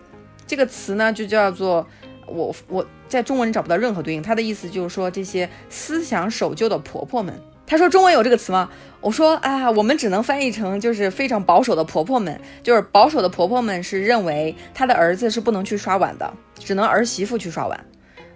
[0.46, 1.85] 这个词呢就叫做
[2.26, 7.35] 我我在中文找不到任何对应，他的意思就是说这些思想守旧的婆婆们。
[7.66, 8.70] 他说中文有这个词吗？
[9.00, 17.85] 我说啊，我们只能翻译成就是非常保守的婆婆们，就是保守的婆婆们是认为她的儿子是不能去刷碗的，只能儿媳妇去刷碗。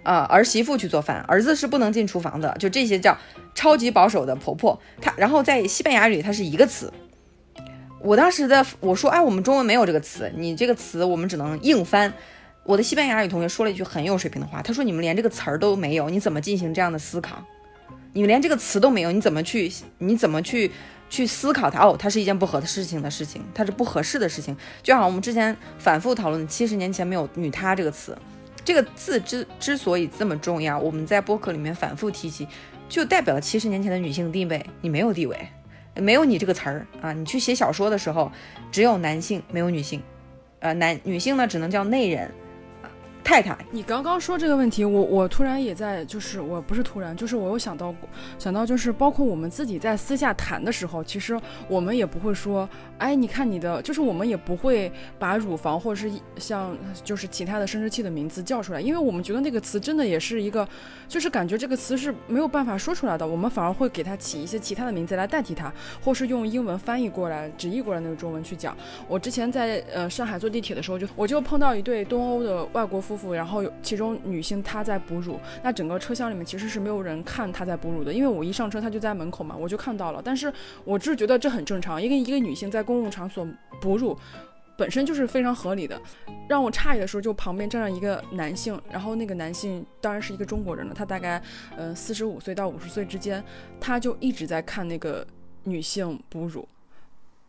[0.03, 2.55] 啊，儿媳妇去做饭，儿子是不能进厨房的。
[2.59, 3.17] 就这些叫
[3.55, 4.79] 超级保守的婆婆。
[5.01, 6.91] 她，然后在西班牙语，它是一个词。
[7.99, 12.13] 我当时的我说，哎，我们中文没有这个词，你这个词我们只能硬翻。
[12.65, 17.43] 我的西班牙语同学说了一句很有水平的话，他说：“你们连这个词儿都没有，你怎么进行这样的思考？
[18.13, 20.71] 你们连这个词都没有，你怎么去你怎么去
[21.09, 21.85] 去思考它？
[21.85, 24.55] 哦，它是一件不合的事情的事情，它是不合适的事情。
[24.81, 28.17] 就好像，我们之前反复讨论，七十年前没有‘女她’这个词。”
[28.65, 32.47] 这个字之之所以这么重要，我们在播客里面反复提及，
[32.87, 34.65] 就代表了七十年前的女性地位。
[34.81, 35.37] 你没有地位，
[35.95, 37.11] 没有你这个词儿啊！
[37.11, 38.31] 你去写小说的时候，
[38.71, 40.01] 只有男性，没有女性。
[40.59, 42.31] 呃，男女性呢，只能叫内人。
[43.23, 48.07] 太太，你刚刚说这个问题，我我突然也在，就是我不是突然，就是我有想到过，
[48.37, 60.67] 想到就是包括我们自己在私下谈的时候，其实我们也不会说，哎，你看你的，就是我们也不会把乳房或者是像就是其他的生殖器的名字叫出来，因为我们觉得那个词真的也是一个，
[61.07, 65.71] 就是感觉这个词是没有办法说出来的，我们反而会给它起一些其他的名字来代替它，
[66.03, 68.75] 或是用英文翻译过来直译过来那个中文去讲。
[69.07, 73.12] 我之前在呃上海坐地铁的时候，就我就碰到一对东欧的外国夫。
[73.15, 80.21] 夫妇，然后有其中女性她在哺乳，那整个车厢里面其实是没有人看她在哺乳的，因为我一上车她就在门口嘛，我就看到了。
[80.23, 80.51] 但是
[80.83, 83.47] 我只是觉得这很正常，一个一个女性在公共场所
[83.81, 84.17] 哺乳，
[84.77, 85.99] 本身就是非常合理的。
[86.49, 91.41] 让我诧异的时候，就旁边站着一个男性，然后那个男性当然是一个中国人了，他大概
[91.77, 93.43] 呃四十五岁到五十岁之间，
[93.79, 95.25] 他就一直在看那个
[95.63, 96.67] 女性哺乳。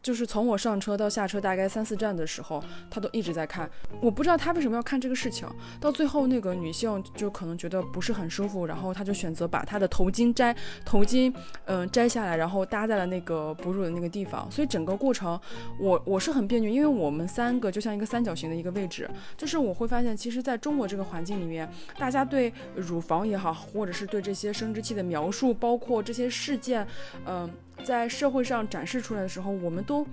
[0.04, 3.68] 就是从我上车到下车大概三四站的时候，他都一直在看。
[4.02, 5.48] 我不知道他为什么要看这个事情。
[5.80, 14.46] 到最后，那个女性就可能觉得不是很舒服，然后他就选择把她的头巾摘头巾，嗯，摘下来，然后搭在了那个哺乳的那个地方。
[14.50, 15.40] 所以整个过程，
[15.80, 19.08] 我我是很别扭，因为我们三个就像一个三角形的一个位置。
[19.38, 21.66] 就是我会发现，其实在中国这个环境里面，
[21.98, 26.86] 大家对乳房也好，或者是对这些生殖器的描述，包括这些事件，
[27.24, 27.50] 嗯。
[27.82, 30.06] 在社会上展示出来的时候，我们都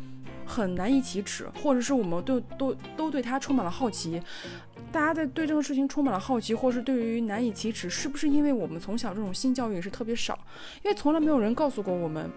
[0.45, 4.21] 很难以启齿，或者是我们都都都对他充满了好奇。
[4.91, 10.37] 大家在对这个事情充满了好奇，或是对于难以启齿，是不是因为我们从小这种性教育是特别少？
[10.83, 12.29] 因为从来没有人告诉过我们。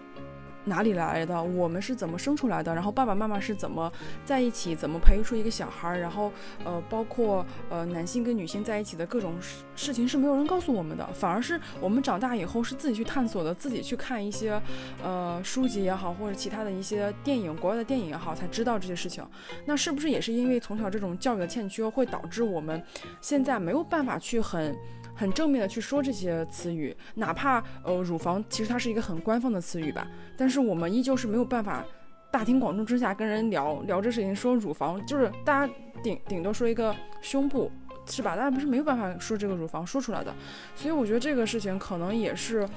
[0.65, 1.41] 哪里来的？
[1.41, 2.73] 我们是怎么生出来的？
[2.73, 3.91] 然后爸爸妈妈是怎么
[4.23, 4.75] 在一起？
[4.75, 5.97] 怎么培育出一个小孩？
[5.97, 6.31] 然后
[6.63, 14.61] 呃，包括呃男性跟女性在一起的各种事事情是没有人告诉我们的，反而是我们长大以后是自己去探索的，自己去看一些
[15.03, 19.25] 呃书籍也好，或者其他的一些电影，国外的电影也好，才知道这些事情。
[19.65, 22.81] 那是不是也是因为从小这种教育的欠缺，会导致我们
[23.21, 24.75] 现在没有办法去很？
[25.15, 30.05] 很正面的去说这些词语，哪怕呃乳房其实它是一个很官方的词语吧，
[30.37, 31.83] 但是我们依旧是没有办法
[32.29, 35.73] 大庭广众之下跟人聊聊这事情，说乳房就是大家
[36.03, 37.71] 顶顶多说一个胸部
[38.05, 38.35] 是吧？
[38.35, 40.35] 大家不是没有办法说这个乳房说出来的，
[40.75, 42.67] 所以我觉得这个事情可能也是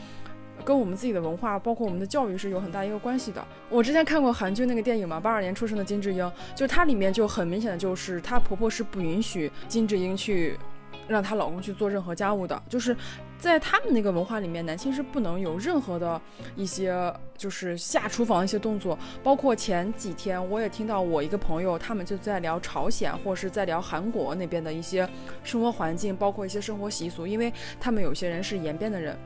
[0.65, 3.45] 跟我们自己的文化，包括我们的教育是有很大一个关系的。
[3.69, 10.57] 我之前看过韩剧那个电影嘛，八二年出生的金智英，就它里面就很明显的就是她婆婆是不允许金智英去。
[11.09, 12.97] 让她老公去做任何家务的，就是
[13.39, 16.21] 在他们那个文化里面，男性是不能有任何的
[16.55, 18.97] 一些就是下厨房的一些动作。
[19.23, 25.09] 包括前几天我也听到我一个朋友，他们就在聊朝鲜或者是在聊韩国那边的一些
[25.43, 29.17] 生活环境，包括一些生活习俗，因为他们有些人是延边的人，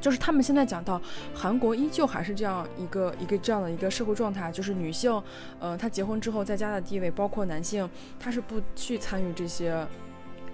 [0.00, 1.00] 就是他们现在讲到
[1.34, 5.22] 韩国依旧还是这样一个一个这样的一个社会状态，就是女性，
[5.58, 9.86] 呃，她结婚之后在家的地位，包括男性，他是不去参与这些。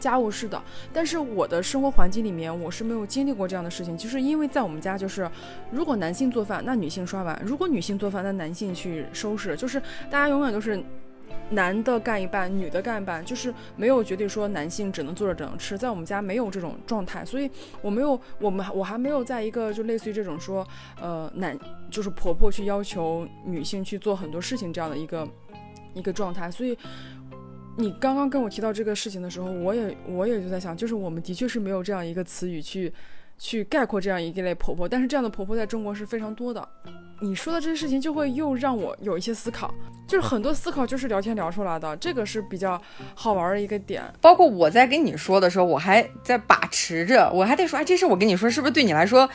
[0.02, 0.60] 家务事的，
[0.92, 3.96] 但是我的生活环境里面，我是没有经历过这样的事情。
[3.96, 5.30] 就是因为在我们家，就是
[5.70, 9.56] 如果男性做饭，那女性刷碗；如果女性做饭，那男性去收拾。
[9.56, 10.82] 就是大家永远都是
[11.50, 15.78] 男的干一半，女的干一半，就是没有绝对说男性只能坐着只能吃。
[15.78, 17.48] 在我们家没有这种状态，所以
[17.80, 20.66] 我没有，我们我还没有在一个就类似于这种说，
[21.00, 21.56] 呃，男
[21.88, 25.28] 就是婆婆去要求女性去做很多事情这样的一个
[25.94, 26.76] 一个状态，所以。
[27.76, 32.92] 你刚刚跟我提到这个事情的时候，我也我也就在想，就是我们的确是没有这样一个词语去
[33.38, 36.66] 去概括这样一类婆婆，但是这样的婆婆在中国是非常多的。
[37.20, 39.72] 你说的这些事情就会又让我有一些思考，
[40.06, 42.80] 就是很多思考就是聊天聊出来的，这个是比较
[43.14, 44.02] 好玩的一个点。
[44.20, 49.28] 包括我在跟你说的时候，我还在把持着，我还得说，哎，这事我跟你说，是不是对你来说，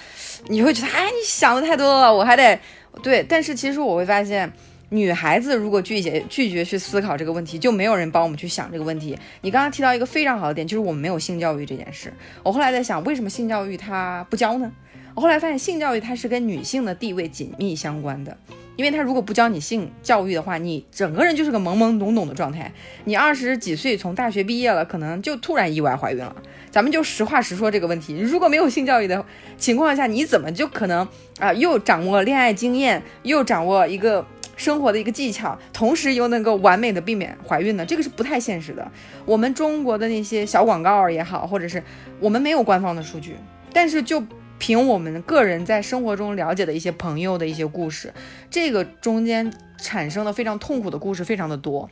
[0.48, 2.60] 你会觉得，哎，你想的太多了，我还得
[3.02, 4.52] 对，但是其实我会发现。
[4.90, 9.18] 女孩子如果拒绝拒绝去思考这个问题，就没有人帮我们去想这个问题。
[9.42, 12.14] 你刚刚提到一个非常好的点，就是我们没有性教育这件事。
[12.42, 14.72] 我后来在想，为什么性教育它不教呢？
[15.14, 18.38] 我后来发现，性教育它是跟女性的地位紧密相关的。
[18.78, 22.72] 因为他如果不教你性教育的话，你整个人就是个懵懵懂懂的状态。
[23.06, 26.36] 你二十几岁从大学毕业了，可能就突然意外怀孕了。
[26.70, 28.16] 咱们就实话实说这个问题。
[28.20, 29.26] 如果没有性教育的
[29.58, 31.08] 情况下，你怎么就可能
[31.40, 34.24] 啊又掌握恋爱经验，又掌握一个？
[34.58, 37.86] 生活的一个技巧，同时又能够完美的避免怀孕呢？
[37.86, 38.92] 这个是不太现实的。
[39.26, 41.82] 我们中国的那些小广告也好，或者是
[42.20, 43.38] 我们没有官方的数据，
[43.72, 44.22] 但是就
[44.60, 48.14] 凭我们个人在生活中了解的一些朋友的一些故事，
[48.50, 51.90] 这个中间产生的非常痛苦的故事非常的多。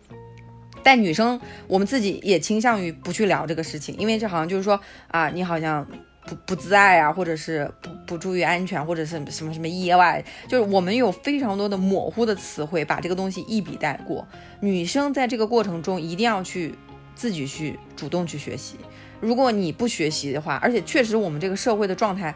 [0.83, 5.87] 但女生我们自己也倾向于不去聊这个事情，因为这好像就是说啊，你好像。
[6.25, 14.27] 不不自爱啊，或者是不不注意安全，或者是什么什么意外，就是我们有非常多的模糊的词汇，把这个东西一笔带过。
[14.59, 16.73] 女生在这个过程中一定要去
[17.15, 18.75] 自己去主动去学习。
[19.21, 22.33] 如果你不学习的话，而且确实我们这个社会的状态，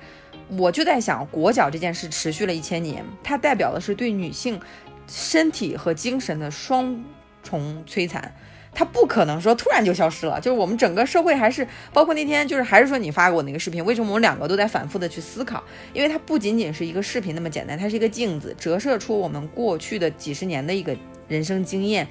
[0.50, 4.60] 我就在想，裹脚这件事持续了一千年，它代表的是对女性
[5.08, 7.04] 身体和精神的双
[7.44, 8.34] 重摧残。
[8.74, 15.64] 他不可能说突然就消失了，就是我们整个社会还是包括那天就是还是说你发给我那个视频，为什么我们两个都在反复的去思考？
[15.94, 20.96] 因为它不仅仅是一个视频那么简单，它是一个镜子，折射出我们过去的几十年的一个
[21.28, 22.08] 人生经验。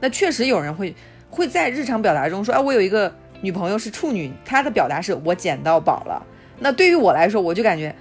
[0.00, 0.94] 那确实有人会
[1.28, 6.24] 会在日常表达中说，哎，我有一个女朋友是处女，她的表达是我捡到宝了。
[6.58, 7.94] 那对于我来说，我就感觉。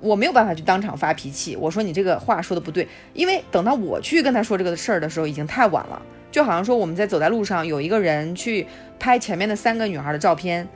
[0.00, 6.02] 我没有办法去当场发脾气，我说你这个话说的不对，因为等到我去跟他说这个事儿的时候，已经太晚了。
[6.34, 8.66] 就好像说我们在走在路上，有一个人去
[8.98, 10.68] 拍前面的三个女孩的照片，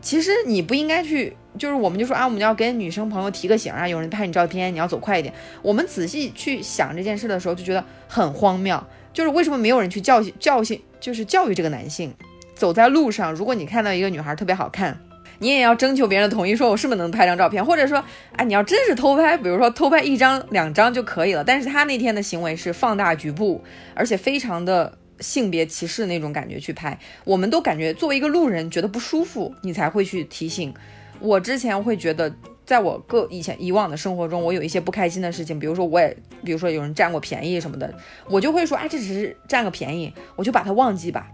[0.00, 5.34] 其实你不应该去，就是我们就说啊，我们要跟女生朋友提个醒啊，有人拍你照片，你要走快一点。
[5.62, 8.80] 我们仔细去想这件事的时候，就觉得很荒谬，
[9.12, 12.14] 就是为什么没有人去教训教训，就是教育这个男性，
[12.54, 14.96] 走在路上，如果你看到一个女孩特别好看。
[15.42, 18.02] 你也要征求别人的同意，说我是不是能拍张照片，或者说，
[18.36, 21.42] 哎，你要真是偷拍，比如说偷拍一张两张就可以了。
[21.42, 23.60] 但是他那天的行为是放大局部，
[23.92, 30.72] 而且非常的性别歧视那种感觉去拍，我们都感觉作为一个路人觉得不舒服，你才会去提醒。
[31.18, 32.32] 我之前会觉得，
[32.64, 37.92] 在我个以前以往的生活中，我有一些不开心的事情，比如说我也，比如说有人占过便宜什么的，
[38.28, 41.28] 我就会说，哎，这只是占个便宜，我就把它忘记吧。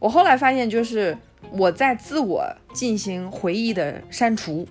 [0.00, 1.16] 我后来发现，就是
[1.52, 4.66] 我在自我进行回忆的删除。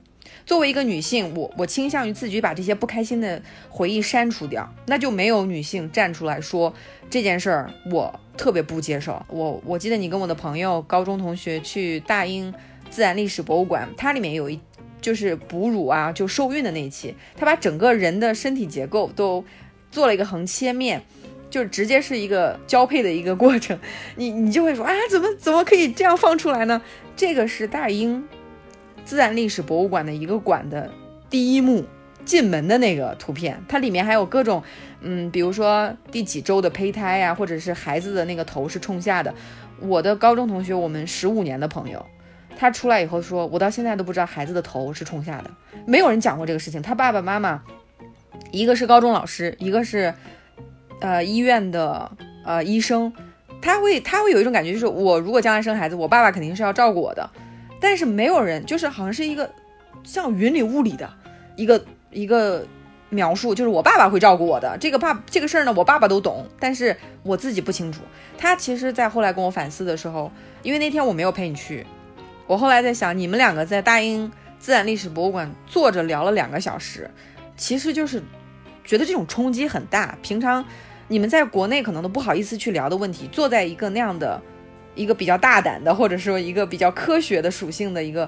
[0.45, 6.73] 作为一个女性，我我倾向于自己把这些不开心的回忆删除掉，那就没有女性站出来说
[7.09, 9.23] 这件事儿，我特别不接受。
[9.29, 12.53] 我我记得你跟我的朋友高中同学去大英
[12.89, 14.59] 自然历史博物馆，它里面有一
[14.99, 19.45] 就是哺乳啊，就受孕的那一期，他把整个人的身体结构都
[19.91, 21.01] 做了一个横切面。
[21.53, 23.77] 就直接是一个交配的一个过程，
[24.17, 26.81] 你你就会说啊，怎么怎么可以这样放出来呢？
[27.15, 28.27] 这个是大英
[29.05, 30.89] 自然历史博物馆的一个馆的
[31.29, 31.85] 第一幕
[32.25, 34.63] 进门的那个图片，它里面还有各种，
[35.01, 39.31] 嗯，比如说第几周的胚胎呀，或者是孩子的那个头是冲下的。
[39.79, 42.03] 我的高中同学，我们十五年的朋友，
[42.57, 45.51] 他出来以后说，我到现在都不知道孩子的头是冲下的，
[45.85, 46.81] 没有人讲过这个事情。
[46.81, 47.61] 他爸爸妈妈
[48.49, 50.11] 一个是高中老师，一个是。
[51.03, 52.09] 呃，医院的
[52.45, 53.11] 呃医生，
[53.61, 57.29] 他会他会有一种感觉，就是我如果将来生孩子，我爸爸肯定是要照顾我的，
[57.81, 59.51] 但是没有人，就是好像是一个
[60.05, 61.09] 像云里雾里的
[61.57, 62.65] 一个一个
[63.09, 67.99] 描述，就是我爸爸会照顾我的这个爸这个事儿呢，我爸爸都懂，但是我自己不清楚。
[68.37, 70.31] 他其实，在后来跟我反思的时候，
[70.61, 71.85] 因为那天我没有陪你去，
[72.47, 77.11] 我后来在想，你们两个在大英自然历史博物馆坐着聊了两个小时，
[77.57, 78.23] 其实就是
[78.85, 80.63] 觉得这种冲击很大，平常。
[81.13, 84.41] 你们在国内可能都不好意思去聊的问题，坐在一个那样的
[84.95, 88.27] 一个比较大胆的，或者说一个比较科学的属性的一个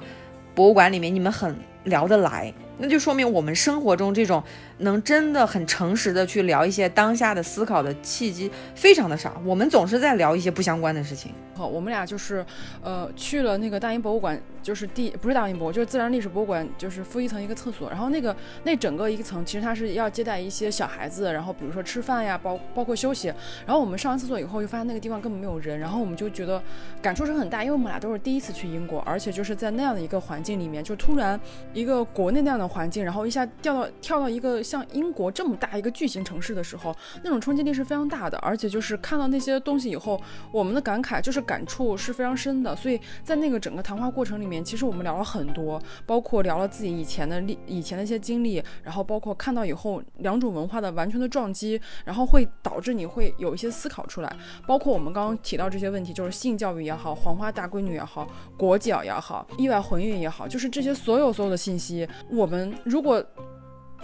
[0.54, 1.56] 博物馆里面，你们很
[1.86, 4.44] 聊得来，那就说明我们生活中这种
[4.80, 11.32] 能真的很诚实的去聊一些当下的思考的契机非常的少，我们总是在聊一些不相关的事情。
[11.54, 12.46] 好，我们俩就是，
[12.84, 17.90] 呃，去了那个大英博物馆，就是第不是大英博，就是自然历史博物馆，就是负一层一个厕所。
[17.90, 23.30] 然后那个那整个一个层，其实它是要接待一些小孩子，然后比如说吃饭呀，包包括休息。
[23.66, 25.80] 然后我们上完厕所以后，就发现那个地方根本没有人。
[25.80, 26.62] 然后我们就觉得
[27.02, 31.40] 感触是很大，因为我们俩都是第一次去英国，而且就是在那样的一个环境里面，就突然
[31.74, 36.94] 一个国内那样的环境，然后一下掉到跳到一个像英国这么大一个巨型城市的时候，
[37.24, 38.38] 那种冲击力是非常大的。
[38.40, 41.46] 而且就是看到那些东西以后，我们的感慨就是。
[41.46, 63.24] 感触是非常深的，所以在那个整个谈话过程里面，其实我们聊了很多，包括聊了自己以前的历以前的一些经历，然后包括看到以后两种文化的完全的撞击，然后会导致你会有一些思考出来，包括我们刚刚提到这些问题，就是性教育也好，黄花大闺女也好，裹脚也好，意外怀孕也好，就是这些所有所有的信息，我们如果。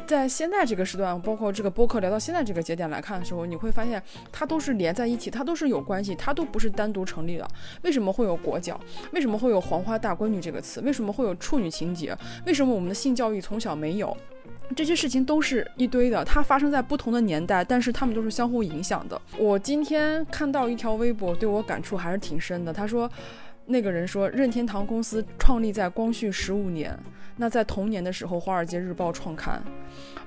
[0.08, 7.47] 在现在这个时段，包括这个播客聊到现在这个节点来看的时候，你会发现它都是连在一起，它都是有关系，它都不是单独成立的。
[7.84, 8.80] 为什么会有裹脚？
[9.12, 10.82] 为什么会有黄花大闺女这个词？
[10.82, 12.16] 为什么会有处女情节？
[12.45, 14.16] 为什么我们的性教育从小没有？
[14.76, 19.22] 这些事情都是一堆的，它发生在不同的年代，但是它们都是相互影响的。
[19.38, 22.72] 我今天看到一条微博，对我感触还是挺深的。
[22.72, 23.10] 他说，
[23.66, 26.97] 那个人说任天堂公司创立在光绪十五年。
[27.38, 29.62] 那在同年的时候，《华尔街日报》创刊，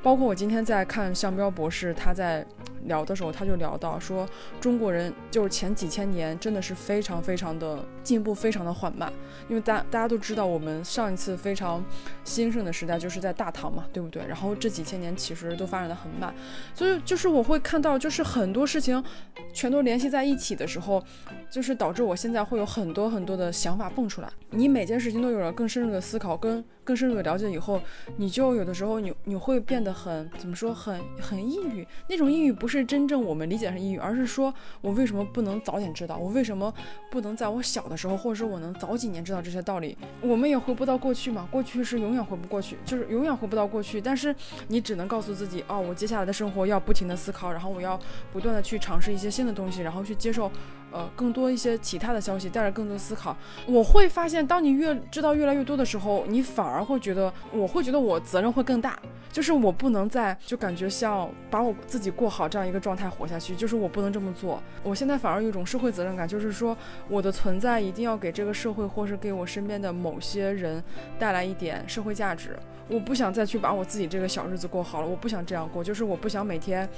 [0.02, 2.44] 包括我今天在看向标博士，他在。
[2.84, 4.26] 聊的时候，他就聊到说，
[4.60, 9.12] 中国人就是前几千年真的是非常非常的进步，非常的缓慢。
[9.48, 11.84] 因为大大家都知道，我们上一次非常
[12.24, 14.26] 兴盛的时代就是在大唐嘛，对不对？
[14.26, 16.34] 然后这几千年其实都发展的很慢，
[16.74, 19.02] 所以就是我会看到，就是很多事情
[19.52, 21.02] 全都联系在一起的时候，
[21.50, 24.28] 就是导致我现在会有很多很多的想法蹦出来。
[24.50, 27.82] 你每件事情都有了更深入的思考，跟更深入的了解以后，
[28.18, 31.84] 你就有的时候你你会变得很怎么说，很很抑郁。
[32.08, 32.84] 那种抑郁不是。
[32.84, 36.18] 真正我们理解成抑郁，而是说我为什么不能早点知道？
[36.18, 36.72] 我为什么
[37.10, 39.96] 不能在我小的时候，或者说我能早几年知道这些道理？
[40.20, 44.00] 我们也回不到过去嘛，过去是永远回不过去，就是永远回不到过去。
[44.00, 44.36] 但是
[44.68, 47.98] 你只能告诉自己，哦，我接下来的生活要不停的思考，然后我要
[48.32, 50.50] 不断的去尝试一些新的东西，然后去接受。
[50.94, 53.36] 呃更多一些其他的消息，带着更多思考。
[53.66, 58.96] 我会发现，当你越知道越来越多的时候，你反而会觉得，我会觉得我责任会更大，
[59.32, 64.62] 就是我不能再就感觉像把我自己过好这样一个状态活下去，就是我不能这么做。
[64.84, 66.76] 我现在反而有一种社会责任感，就是说
[67.08, 70.82] 我的存在一定要给这个社会或是给我身边的某些人
[71.18, 72.56] 带来一点社会价值。
[72.86, 76.88] 我不想再去把我自己这个小日子过好了，我不想这样过，就是我不想每天。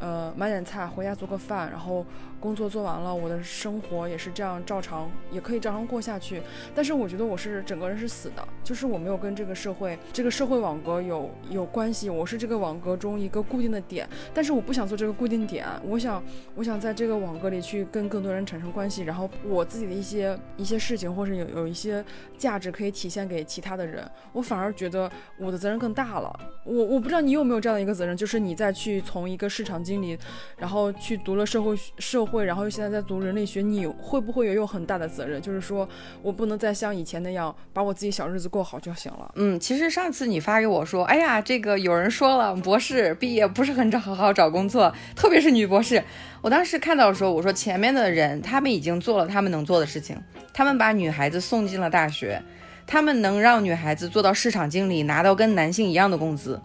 [0.00, 2.04] 呃，买点菜回家做个饭，然后
[2.38, 6.42] 工作做完了，我的生活也是这样照常，也可以照常过下去。
[6.74, 14.06] 但是我觉得我是整个人是死的，就是我没有跟这个社会、这个社会网格有有关系，我是这个网格中一个固定的点。
[14.34, 16.22] 但是我不想做这个固定点，我想，
[16.54, 22.04] 我想在这个网格里去跟更多人产生关系，然后我自己的一些一些事情，或者有有一些
[22.36, 24.06] 价值可以体现给其他的人。
[24.34, 26.38] 我反而觉得我的责任更大了。
[26.64, 29.82] 我我不知道你有没有这样的一个责任，就是你再去从一个市场。
[29.86, 30.18] 经理，
[30.58, 35.40] 然后去读了社会社会，然后又现在在读人类学，你会不会也有很大的责任？
[35.40, 35.88] 就是说
[36.20, 39.30] 我不能再像以前那样把我自己小日子过好就行了。
[39.36, 46.02] 嗯，其实上次你发给我说，哎呀，这个有人说了，博士毕业不是很找好好找工作，特别是女博士。
[46.42, 50.16] 我当时看到的时候，我说前面的人他们已经做了他们能做的事情，
[50.52, 52.42] 他们把女孩子送进了大学，
[52.86, 56.60] 他们能让女孩子做到市场经理，拿到跟男性一样的工资。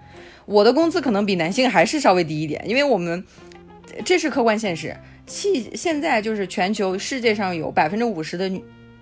[0.51, 3.23] 我的工资可能比男性还是稍微低一点，因为我们
[4.03, 4.93] 这是客观现实。
[5.25, 8.61] 现现在就是全球世界上有百分之五十的女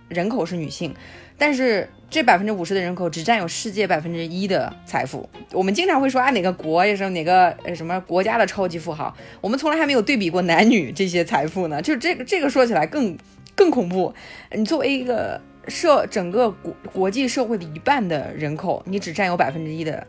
[0.10, 0.94] 人口是女性，
[1.40, 5.28] 但是这百分之五十的人口只占有世界百分之一的财富。
[5.52, 11.82] 我们经常会说啊哪个国也是哪个什么国家的超级富豪，我们从来还没有对比过男女这些财富呢。
[11.82, 13.18] 就是这个这个说起来更
[13.56, 14.14] 更恐怖。
[14.52, 20.06] 你作为一个社整个国国际社会的一半的人口，你只占有百分之一的。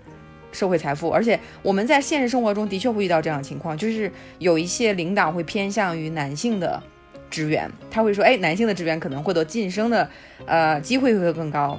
[0.53, 6.83] 社会财富，而且我们在现实生活中的确会遇到这样的情况，就是有一些领导会偏向于男性的
[7.31, 10.09] 职员，他会说，哎，男性的职员可能获得晋升的
[10.47, 11.79] 呃机会会更高，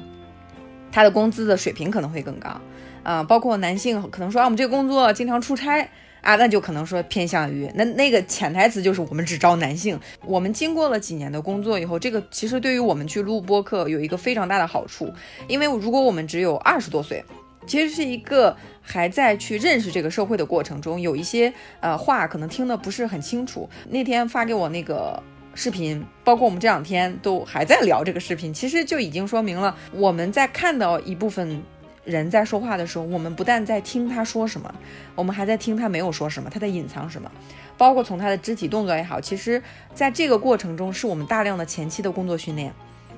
[0.91, 2.61] 他的工资的水平可能会更高，
[3.03, 5.89] 啊，包括男性可能说啊，我们这个工作经常出差
[6.21, 9.99] 啊，那就可能说偏向于那那个潜台词就是我们只招男性。
[10.25, 15.11] 我们经过了几年的工作以后，这个其实对于我们去录播客有一个非常大的好处，
[15.47, 17.21] 因为如果我们只有二十多岁。
[17.67, 23.69] 其实是一个还在去认识这个社会的过程中，有一些呃话可能听得不是很清楚。
[23.89, 25.21] 那天发给我那个
[25.53, 31.61] 视频，包括我们这两天都还在聊这个视频，其实就已经说明了，我们在看到一部分
[32.03, 34.73] 人在说话的时候，我们不但在听他说什么，
[35.15, 37.31] 我们还在听他没有说什么，他在隐藏什么。
[37.77, 39.61] 包括从他的肢体动作也好，其实
[39.93, 42.71] 在这个过程中是我们大量的前期的工作训练，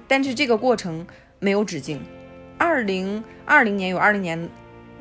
[0.07, 1.05] 但是这个过程
[1.39, 2.01] 没有止境。
[2.57, 4.49] 二零二零年有二零年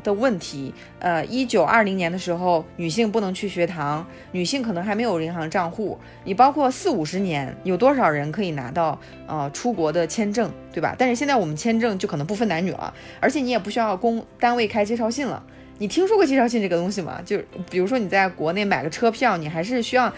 [0.02, 5.96] 的问题，呃，一九二零年的时候，女性不能去学堂，女性可能还没有银行账户。
[6.24, 8.98] 你包括四五十年，有多少人可以拿到
[9.28, 10.96] 呃出国的签证，对吧？
[10.98, 15.40] 但是现在我们签证就可能不分男女了，而且你也不需要公单位开介绍信了。
[15.78, 17.20] 你听说过介绍信这个东西吗？
[17.24, 17.38] 就
[17.70, 20.12] 比如说你在国内买个车票，你还是需要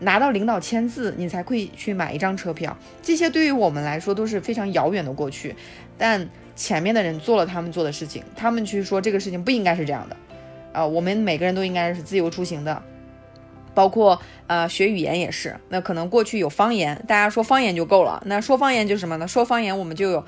[0.00, 2.74] 拿到领导签字，你才可以去买一张车票。
[3.02, 5.54] 这些对于我们来说都是非常遥远的过去，
[5.98, 6.26] 但。
[6.58, 10.16] 前面的人做了他们做的事情，他们去说这个事情不应该是这样的，
[10.72, 12.82] 啊，我们每个人都应该是自由出行的，
[13.74, 15.56] 包括呃学语言也是。
[15.68, 18.20] 那可能过去有方言，大家说方言就够了。
[18.26, 19.28] 那说方言就是什么呢？
[19.28, 20.24] 说方言我们就有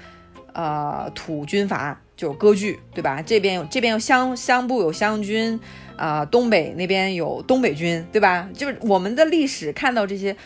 [0.52, 3.20] 呃土军阀，就割据，对吧？
[3.20, 5.58] 这边有这边有湘湘部有湘军，
[5.96, 8.48] 啊，东北那边有东北军，对吧？
[8.54, 10.36] 就是我们的历史看到这些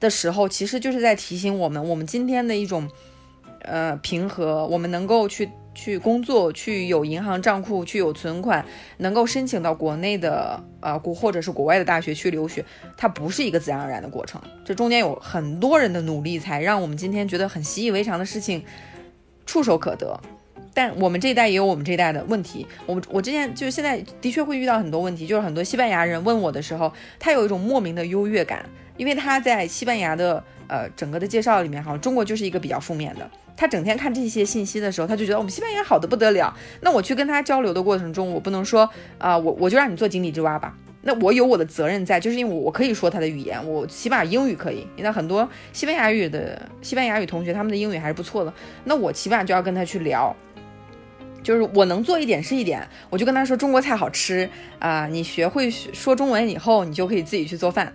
[0.00, 2.88] 的时候，其实就是在提醒我们，我们今天的一种。
[3.62, 8.64] 呃，平和，我们能够去去工作，去有银行账户，去有存款，
[8.98, 12.64] 能够申请到国内的呃国或者是国外的大学去留学，
[12.96, 18.64] 它不是一个自然而然的过程，这中间有很多人的努力，才让我们今天觉得很习以为常的事情
[19.46, 20.18] 触手可得。
[20.74, 28.64] 但我们这一代也有我们这一代的问题，我们我之前就是现在的确会遇到很多问题，就是很多西班牙人问我的时候，他有一种莫名的优越感，
[28.96, 33.28] 因为他在西班牙的呃整个的介绍里面，好像中国就是一个比较负面的。
[33.58, 36.56] 他整天看这些信息的时候，他就觉得我们西班牙好的不得了。
[36.80, 38.88] 那我去跟他交流的过程中，我不能说
[39.18, 40.72] 啊，我我就让你做井底之蛙吧。
[41.02, 44.86] 那我有我的责任在，就是因为我可以说他的语言，我起码英语可以。
[44.98, 48.54] 那很多西班牙语的西班牙语同学，他们的英语还是不错的。
[48.84, 50.34] 那我起码就要跟他去聊，
[51.42, 52.86] 就是我能做一点是一点。
[53.10, 54.48] 我就跟他说中国菜好吃
[54.78, 57.92] 啊，你学会说中文以后，你就可以自己去做饭。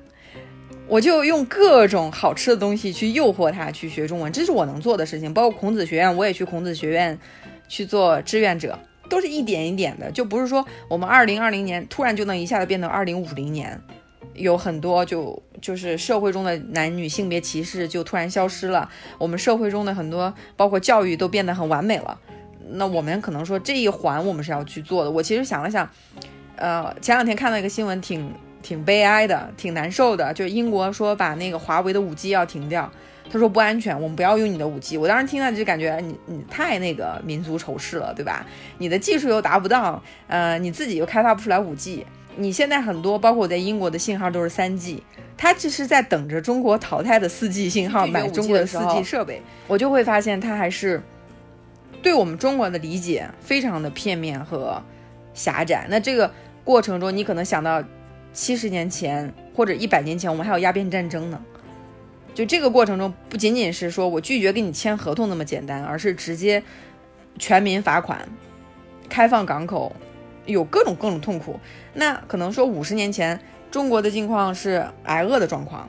[0.93, 5.33] 我就用各种好吃的东西去诱惑他去学中文，这是我能做的事情。
[5.33, 7.17] 包括孔子学院，我也去孔子学院
[7.67, 8.77] 去做志愿者，
[9.09, 13.81] 都是一点一点的，就不是说我们二零二零年突然就能一下子变到二零五零年，
[14.35, 18.87] 有很多就就是社会中的男女性别歧视就突然消失了，
[19.17, 22.19] 我们社会中的很多包括教育都变得很完美了。
[22.69, 25.09] 那我们可能说这一环我们是要去做的。
[25.09, 25.89] 我其实想了想，
[26.55, 28.31] 呃，前两天看到一个新闻，挺
[28.63, 32.91] 挺悲哀的，挺难受的，就是英国说把那个华为的五 G 要停掉，
[33.31, 34.97] 他说不安全，我们不要用你的五 G。
[34.97, 38.43] 我当时听了就感觉你你太那个民族仇视了，对吧？
[38.79, 42.03] 你的技术又达不到，呃，你自己又开发不出来五 G。
[42.35, 45.03] 你现在很多，包括我在英国的信号都是三 G，
[45.37, 51.01] 它其实在等着中国淘汰的四 G 信号买中国的四 G 设备，我就会发现它还是。
[52.01, 54.83] 对我们中国的理解非常的片面和
[55.33, 55.87] 狭窄。
[55.89, 56.29] 那这个
[56.65, 57.81] 过程中，你可能想到
[58.33, 61.39] 七十年前或者一百年前，我们还有鸦片战争呢。
[62.33, 66.61] 就这个过程中，不仅仅是说我拒绝跟你签合同那么简单，而是直接
[67.37, 68.27] 全民罚款、
[69.07, 69.95] 开放港口，
[70.47, 71.59] 有各种各种痛苦。
[71.93, 75.87] 那可能说五十年前中国的境况是挨饿的状况，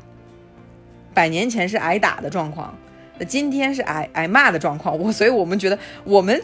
[1.14, 2.76] 百年前是挨打的状况。
[3.18, 6.38] 那今天是挨挨骂的状况，我所以我们觉得我们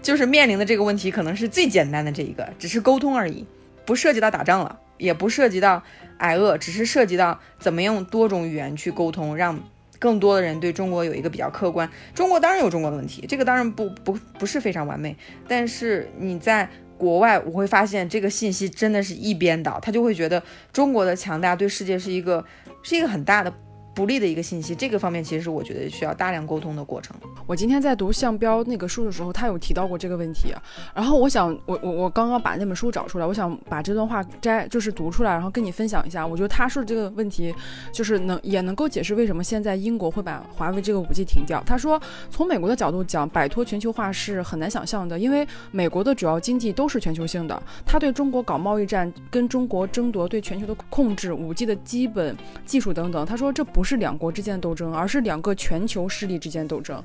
[0.00, 3.44] 就是面临的这个问题可能是最简单的这一个，只是沟通而已，
[3.84, 5.82] 不涉及到打仗了，也不涉及到
[6.18, 9.58] 挨饿，只是涉及到怎么用多种语言去沟通，让
[9.98, 11.90] 更多的人对中国有一个比较客观。
[12.14, 20.42] 中国当然有中国的问题，这个当然不不不是非常完美，但是你在国外，我会发现这个信息真的是一边倒，他就会觉得
[20.72, 22.44] 中国的强大对世界是一个
[22.82, 23.52] 是一个很大的。
[23.98, 27.16] 不利的一个信息，这个方面其实是我觉得需要大量沟通的过程。
[27.48, 30.54] 我今天在读向标那个书的时候，他有提到过这个问题。
[30.94, 36.24] 然后我想，我我我刚刚把那本书找出来，我想把这段话摘，就是读出来，然后跟你分享一下。
[36.24, 37.52] 我觉得他说的这个问题，
[37.92, 41.60] 就是能也能够解释为什么现在英国会把华为这个五 G 停掉。
[41.66, 53.26] 他说，从美国的角度讲，摆脱全球化是很难想象的，因为美国的主要经济都是全球性的，他对中国搞贸易战，跟中国争夺对全球的控制、五 G 的基本技术等等。
[53.26, 57.02] 他说，这不是是两国之间的斗争，而是两个全球势力之间斗争。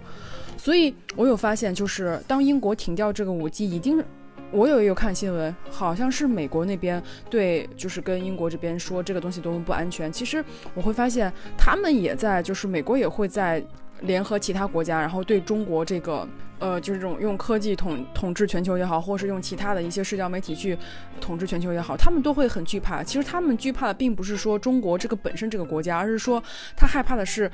[0.57, 4.03] 所以我有发现，就是当英国停掉这个武器一定，
[4.51, 10.11] 我有有看新闻，好像是美国那边对，就是跟英国这边说这个东西多么不安全。
[10.11, 13.63] 其实我会发现，他们也在，就是美国也会在
[14.01, 16.27] 联合其他国家，然后对中国这个，
[16.63, 20.77] 呃，就是这种用科技统统治全球也好，或是用其他的一些社交媒体去
[21.19, 23.03] 统治全球也好，他们都会很惧怕。
[23.03, 26.41] 其实他们惧怕的并不是说中国这个本身这个国家，而是说
[26.77, 27.51] 他害怕的是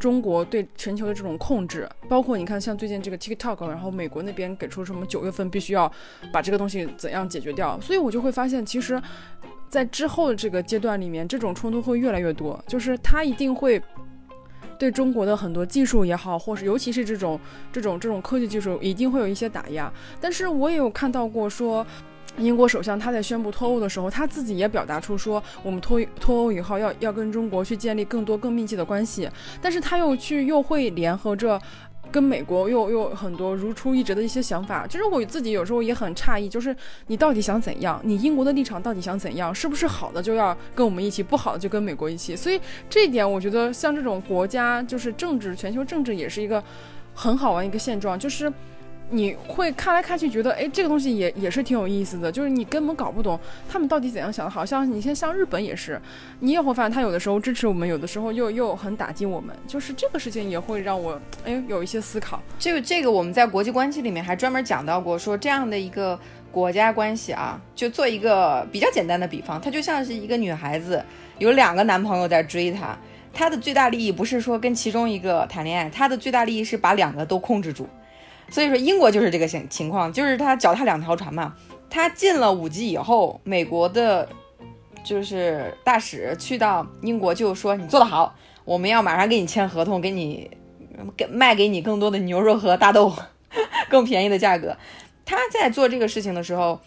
[0.00, 1.88] 中国对全球的这种控制。
[2.08, 5.88] 包括你看，像最近这个 TikTok，然后美国那边给出什么九月份必须要
[6.32, 9.00] 把这个东西怎样解决掉，所以我就会发现，其实，
[9.68, 13.80] 在之后的这个阶段里面，这种冲突会越来越多，就是他一定会。
[14.78, 17.38] 对中国的很多技术也好，或是尤其是这种
[17.72, 19.92] 这种这种科技技术，一定会有一些打压。
[20.20, 21.84] 但是我也有看到过说，
[22.38, 29.28] 英国首相他在宣布脱欧的时候，他自己也表达出说，我们脱脱欧以后要要跟中国去建立更多更密切的关系。
[29.60, 31.60] 但是他又去又会联合着。
[32.10, 36.74] 跟美国又又很多如出一辙的一些想法，其实我自己有时候也很诧异，就是
[37.06, 38.00] 你到底想怎样？
[38.04, 39.54] 你英国的立场到底想怎样？
[39.54, 42.34] 是不是好的就要跟我们一起，不好的就跟美国一起？
[42.34, 46.62] 所以这一点，我觉得像这种国家，就是政治，全球政治也是一个
[47.14, 48.52] 很好玩一个现状，就是。
[49.10, 54.50] 你会看来看去，觉得哎，这个东西也也是挺有意思的，就是你根本搞不懂他们到底怎样想的。
[54.50, 56.00] 好像你现在像日本也是，
[56.40, 59.56] 你也会发现他有的时候支持我们，有的时候又又很打击我们。
[59.66, 62.42] 就是这个事情也会让我哎有一些思考。
[62.58, 66.18] 这个这个我们在国际关系里面还专门讲到过，说这样的一个
[66.52, 71.02] 国家关系啊，就做一个比较简单的比方，它就像是一个女孩子
[71.38, 72.94] 有两个男朋友在追她，
[73.32, 77.88] 她的最大利益不是说跟其中一个谈恋爱，她的最大利益是把两个都控制住。
[78.50, 81.54] 所以说，英国就是这个情情况，就是他脚踏两条船嘛。
[81.90, 84.28] 他进了五 G 以后，美国的，
[85.02, 88.34] 就是大使去到英国就说：“你做得好，
[88.64, 90.50] 我们要马上给你签合同，给你
[91.16, 93.14] 给卖给你更多的牛肉和大豆，
[93.88, 94.76] 更便宜的价格。”
[95.24, 96.78] 他在做这个事情的时候，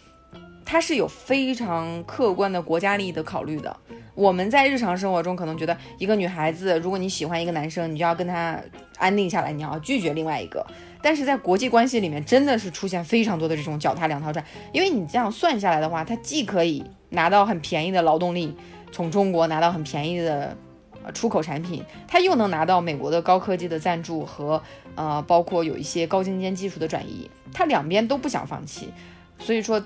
[0.66, 3.76] 他是有非常客观的国家利益的考虑的。
[4.14, 8.60] 我们在日常生活中可能觉得，一个女孩子，如果你喜欢一个男生，你就要跟他
[8.98, 10.66] 安定下来，你要拒绝另外一个。
[11.04, 18.56] 但是在国际关系里面，真的是出现非常多的这种脚踏两条船，因为你这样算下来的话，它既可以拿到很便宜的劳动力，
[18.92, 20.56] 从中国拿到很便宜的
[21.04, 24.62] 呃出口产品，它又能拿到美国的高科技的赞助和
[24.96, 28.90] 呃包括有一些高精尖技术的转移，它两边都不想放弃。
[29.40, 29.84] 所以说，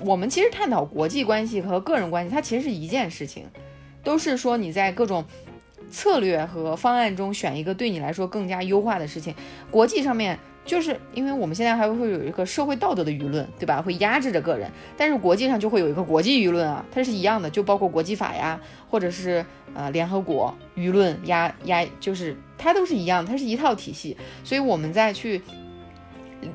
[0.00, 3.46] 我们其实探讨国际关系和个人关系，它其实是一件事情，
[4.02, 5.24] 都是说你在各种。
[5.88, 9.32] 策略和方案中选一个对你来说更加优化的事情。
[9.70, 10.36] 国际上面
[10.66, 13.80] 就是因为我们现在还会有一个社会道德的舆论，对吧？
[13.80, 18.60] 会压制着个人，但是国际上就会有一个国际舆论啊，它是一样的，就包括国际法呀，
[18.90, 24.16] 或者是呃联合国舆论压压，就是它都是一样，它是一套体系。
[24.42, 25.40] 所以我们在去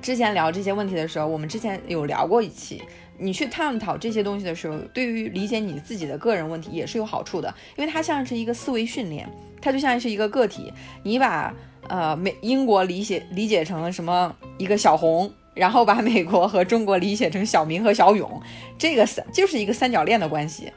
[0.02, 2.84] 之前聊这些问题的时候，我们之前有聊过一期，
[3.18, 7.48] 你去探讨这些东西的时候，对于理解你自己的个人问题也是有好处的，
[7.78, 9.30] 因为它像是一个思维训练，
[9.62, 11.54] 它就像是一个个体，你把。
[11.92, 18.42] 呃，美英国理解理解成什么一个小红，然后把美国和中国理解成小明和小勇，
[18.78, 20.72] 这个三就是一个三角恋的关系。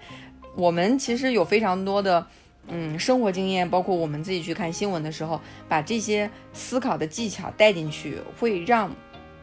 [0.57, 2.27] 我们其实有非常多的
[2.67, 8.91] 嗯生活经验，包括我们自己去看新闻的时候，把这些思考的技巧带进去，会让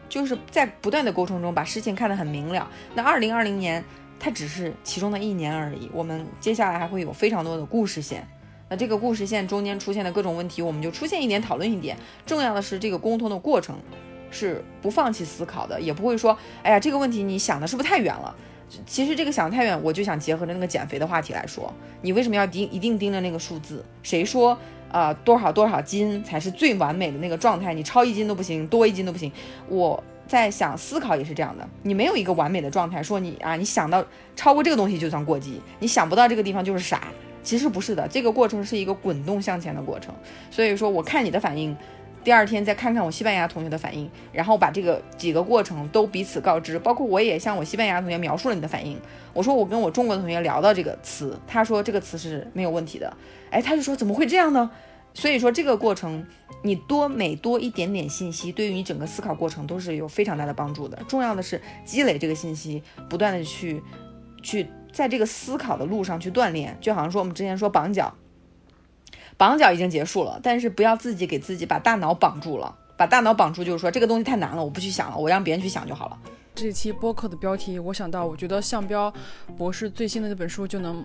[0.10, 2.70] 就是在不断的沟通中把事情看得很明了。
[2.94, 3.82] 那二零二零年
[4.20, 8.28] 它只是其中的一年而已，我们接下来还会有非常多的故事线。
[8.72, 11.98] 那这个故事线中间出现的各种问题，我们就出现一点讨论一点。
[12.26, 13.76] 重要的是这个沟通的过程
[14.32, 18.34] 是不放弃思考的，也不会说，哎呀，这个问题你想的是不是太远了？
[18.86, 23.84] 其实这个想太远，我就想结合着那个减肥的话题来说，你为什么要盯一定盯着那个数字？
[24.04, 24.58] 谁说
[24.90, 27.74] 啊多少多少斤才是最完美的那个状态？
[27.74, 29.30] 你超一斤都不行，多一斤都不行。
[29.68, 34.02] 我在想思考也是这样的，你没有一个完美的状态，说你啊你想到
[34.34, 37.10] 超过这个东西就算过激，你想不到这个地方就是傻。
[37.44, 40.14] 其实不是的，这个过程是一个滚动向前的过程。
[40.50, 41.76] 所以说，我看你的反应，
[42.24, 46.78] 第二天再看看我西班牙同学的反应，然后把这个几个过程都彼此告知。
[46.78, 49.00] 包括我也向我西班牙同学描述了你的反应。
[49.34, 53.12] 我说我跟我中国的同学聊到这个词，他说这个词是没有问题的。
[53.50, 54.70] 哎，他就说怎么会这样呢？
[55.14, 56.26] 所以说这个过程，
[56.64, 60.98] 你多每多一点点信息，对于你整个思考过程都是有非常大的帮助的。
[61.08, 63.82] 重要的是积累这个信息，不断的去
[64.44, 64.68] 去。
[64.92, 68.14] 在这个思考的路上去锻炼，就好像说我们之前说绑脚，
[69.38, 76.20] 绑脚已经结束了，但是不要自己给自己把大脑绑住了，把大脑绑住就是说这个东西太难了，我不去想了，我让别人去想就好了。
[76.54, 79.12] 这期播客的标题，我想到，我觉得向标
[79.58, 81.04] 博士最新的那本书就能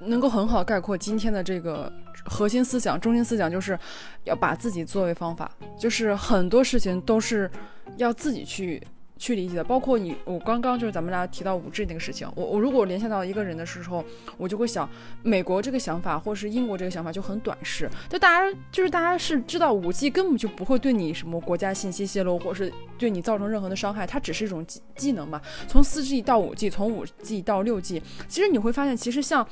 [0.00, 1.90] 能够很好概括今天的这个
[2.24, 3.78] 核心思想、中心思想，就是
[4.24, 7.50] 要把自己作为方法，就是很多事情都是
[7.96, 8.82] 要自己去。
[9.20, 14.02] 去理解的，包括你，我刚刚就是咱们俩提到五 G 那个事情，我我如果联想到一个人的时候，
[14.38, 14.88] 我就会想，
[15.22, 25.38] 美国这个想法或是英国这个想法就很短视，就大家就是大家是知道五 G 根本就不会对你什么国家信息泄露，或是对你造成任何的伤害，它只是一种技技能嘛。
[25.68, 29.46] 从四 G 到五 G，从五 G 到六 G，其实你会发现，其实像。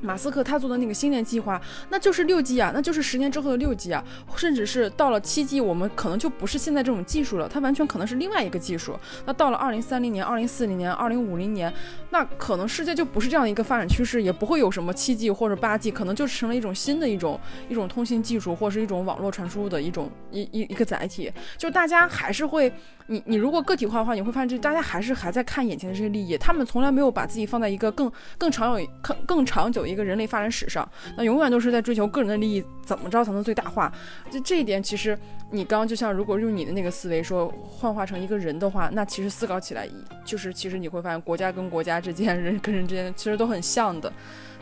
[0.00, 1.60] 马斯克他做的那个星链计划，
[1.90, 4.04] 那就是六 G 啊，那就是十年之后的六 G 啊，
[4.36, 8.98] 甚至是到了七 G，我们可能就不是现在这种技术了，它完全可能是另外一个技术。
[9.24, 11.72] 那到了二零三零年、二零四零年、二零五零年，
[12.10, 22.72] 那可能世界就不是这样的一个发展趋势，也不会有什么七 G 或者八 G，可能就成了一种新的一种一种通信技术，或是一种网络传输的一种一一一个载体，就大家还是会。
[23.08, 33.92] 你你如果个体化的话，你会发现这大家还是还在看眼前的这些利益，他们从来没有把自己放在一个更更长有更更长久一个人类发展史上，那永远都是在追求个人的利益，怎么着才能最大化？
[34.30, 35.16] 就这一点，其实
[35.50, 39.88] 你刚刚就像如果用你的那个思维说幻化成一个人的话，那其实思考起来
[40.24, 44.12] 就是其实你会发现国家跟国家之间，人跟人之间其实都很像的，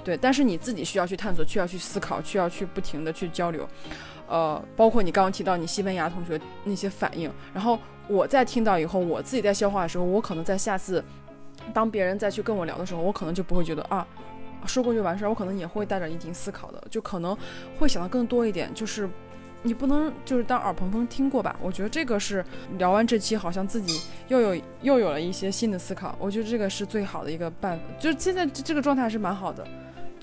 [0.04, 0.16] 对。
[0.18, 3.66] 但是你自己需要去探索，需要去思考，需要去不停的去交流，
[4.28, 7.78] 呃，包括你刚刚提到你西班牙同学那些反应，然后。
[8.06, 11.02] 我在听到以后，我自己在消化的时候，我可能在下次，
[11.72, 14.06] 当别人再去跟我聊的时候，我可能就不会觉得啊，
[14.66, 17.34] 说过就完事儿，我可能也会带着一定思考的，就可能
[17.78, 18.70] 会想的更多一点。
[18.74, 19.08] 就是
[19.62, 21.56] 你不能就是当耳旁风听过吧？
[21.62, 22.44] 我觉得这个是
[22.76, 26.14] 聊完这期，好像自己又有又有了一些新的思考。
[26.18, 29.66] 我觉得这个是最好的一个办法，就是现在这个状态是蛮好的。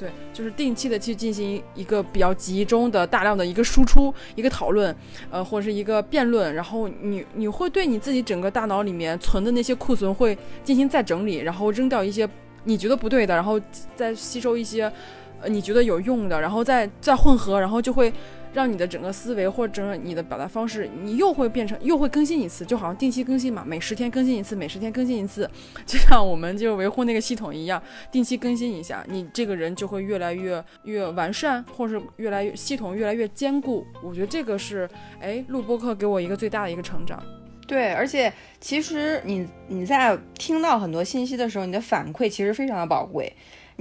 [0.02, 4.95] 对，就是定期的去进行一个比较集中的、大量的一个输出、一个讨论，
[5.30, 12.28] 呃，或者是一个辩论，然后你你会对你自己整个大脑里面存的那些库存会进行再整理，然后扔掉一些
[12.64, 13.62] 你觉得不对的，然后
[13.95, 14.91] 再吸收一些
[15.39, 18.12] 呃你觉得有用的，然后再再混合，然后就会。
[18.54, 25.49] 让你的整个思维或者你的表达方式，你又会变成又会更新一次，就好像定期更新嘛，每十天更新一次，每十天更新一次，
[25.86, 27.82] 就像我们就维护那个系统一样，
[28.12, 33.86] 定期更新一下，你这个人就会越来越越完善，或者是越来越系统越来越坚固。
[34.04, 34.89] 我觉得这个是，
[35.20, 37.22] 哎，录播课给我一个最大的一个成长。
[37.68, 43.32] 对，而且其实你你在听到很多信息的时候，你的反馈其实非常的宝贵。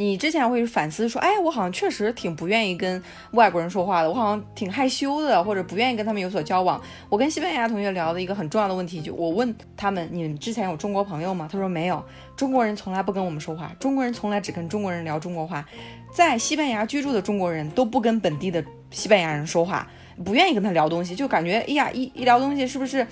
[0.01, 6.81] 你之前会反思说，哎，我好像确实挺不愿意跟外国人说话的，我好像挺害羞的，或者不愿意跟他们有所交往。
[7.11, 11.47] 我跟西班牙同学聊的一个很重要的问题，就我问他们，你们之前有中国朋友吗？
[11.53, 12.03] 他说没有，
[12.35, 15.63] 中国人从来不跟我们说话，中国人从来只跟中国人聊中国话，
[16.11, 19.87] 在西班牙居住的中国人都不跟本地的西班牙人说话。
[20.25, 23.07] 不愿意跟他聊东西，就感觉哎呀，一一聊东西是不是？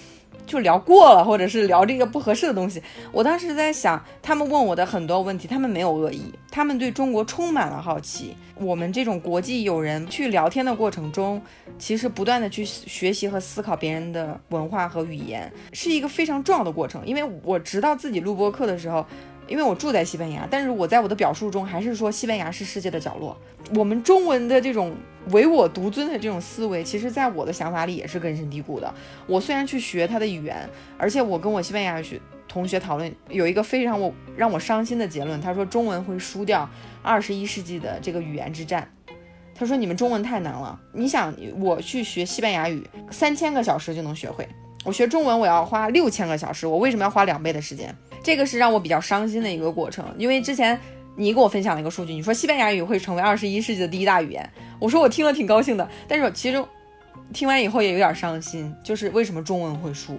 [0.48, 2.82] 就聊过了，或者是聊这个不合适的东西。
[3.12, 8.34] 我当时在想，他们问我的很多问题，他们没有恶意，他们对中国充满了好奇。
[8.56, 11.40] 我们这种国际友人去聊天的过程中，
[11.78, 17.06] 其实不断的去学习和思考别人的文化和语言，是一个非常重要的过程。
[17.06, 19.04] 因为我直到自己录播课的时候。
[19.46, 23.34] 因为我住在西班牙，但是我在我的表述中还是说西班牙是世界的角落。
[23.74, 24.94] 我们中文的这种
[25.30, 28.92] 唯我独尊的这种思维，其实在我的想法里也是根深蒂固的。
[29.26, 36.68] 我虽然去学他的语言，而且我跟我西班牙学同学讨论，有一个非常我让我伤心的结论，他说中文会输掉
[37.02, 38.90] 二十一世纪的这个语言之战。
[39.54, 44.48] 他说你们中文太难了，你想我去学西班牙语，三千个小时就能学会，
[44.84, 47.92] 我学中文我要花六千个小时，我为什么要花两倍的时间？
[48.22, 50.78] 这个是让我比较伤心的一个过程，因为之前
[51.20, 54.48] 你给我分享了一个数据，你说西班牙语会成为二十一世纪的第一大语言，
[54.78, 56.64] 我说我听了挺高兴的，但是其实
[57.32, 60.16] 听完以后也有点伤心，就是为什么中文会输？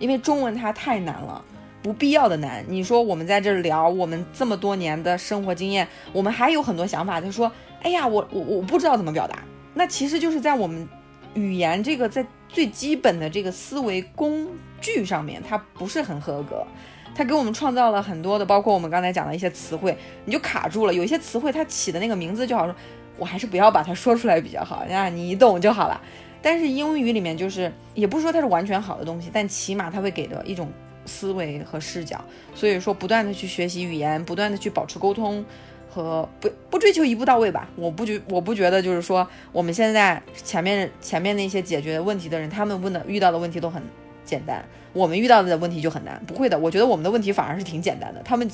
[0.00, 1.44] 因为中文它太难了，
[1.80, 2.64] 不必要的难。
[2.66, 7.50] 你说我们在这聊，我们这么多年的生活经验，我们还有很多想法，他说，
[7.82, 10.88] 哎呀，我我我不知道怎么表达，那其实就是在我们
[11.34, 14.48] 语言这个在最基本的这个思维工
[14.80, 16.66] 具上面，它不是很合格。
[17.14, 20.94] 他给我们创造了很多的，包括我们刚才讲的一些词汇，你就卡住了。
[20.94, 22.74] 有一些词汇，它起的那个名字就好说，
[23.18, 26.00] 我还是不要把它说出来比较好呀，你懂就好了。
[26.40, 30.70] 但是英语里面就是，也不是说它是完全好的东西，但起码它会给的一种
[31.04, 32.18] 思维和视角。
[32.54, 35.44] 所以说，不断的去学习语言，不断的去保持沟通，
[35.90, 37.68] 和不不追求一步到位吧。
[37.76, 43.82] 我不觉我不觉得就是说，我们现在前面前面那些解决问题的人，他们问的遇到的问题都很。
[44.24, 46.22] 简单，我们遇到的问题就很难。
[46.26, 48.20] 不会的，我觉得我们的问题反而是挺简单的。
[48.22, 48.48] 他们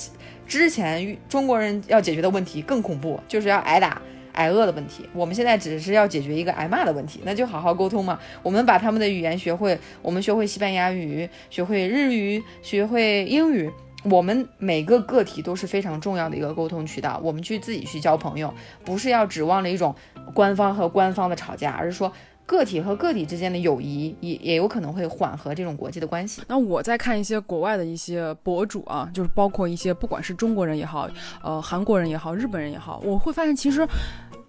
[0.46, 4.00] 之前中国人要解决的问题更恐怖，就是要挨打
[4.32, 5.08] 挨饿的问题。
[5.12, 8.18] 我们现在只是要解决一个挨骂的问题，那就好好沟通嘛。
[8.42, 13.70] 我们把他们的语言学会，我们学会西班牙语，学会日语，学会英语。
[14.04, 17.20] 我们每个个体都是非常重要的一个沟通渠道。
[17.22, 19.92] 我们去自己去交朋友，不是要指望着一种
[20.32, 22.12] 官方和官方的吵架，而是说。
[22.48, 26.40] 个体和个体之间的友谊也也有可能会缓和这种国际的关系。
[26.48, 31.06] 那我在看一些国外的一些博主啊，就是包括一些不管是中国人也好，
[31.42, 33.86] 呃，韩国人也好，日本人也好，我会发现其实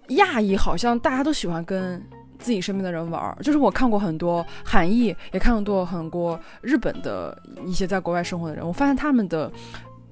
[0.08, 2.02] 亚裔好像大家都喜欢跟
[2.38, 3.36] 自己身边的人玩儿。
[3.42, 7.36] 就是我看过很多韩裔，也看过很多日本的
[7.66, 9.52] 一些在国外生活的人，我发现他们的。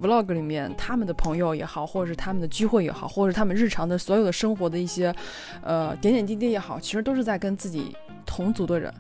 [0.01, 5.15] Vlog 里面，他们的朋友也好，或者是他们的聚会也好，或者是他们日常的所有的生活的一些，
[5.63, 8.93] 呃，点点滴滴也好，其实都是在跟自己同族的人。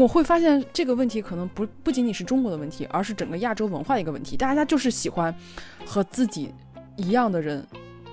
[0.00, 4.36] 我会发现这个问题可能不不仅仅是中国的问题，而是整个亚洲文化的一个问题。
[4.36, 5.34] 大家就是喜欢
[5.84, 6.50] 和自己
[6.96, 7.66] 一样的人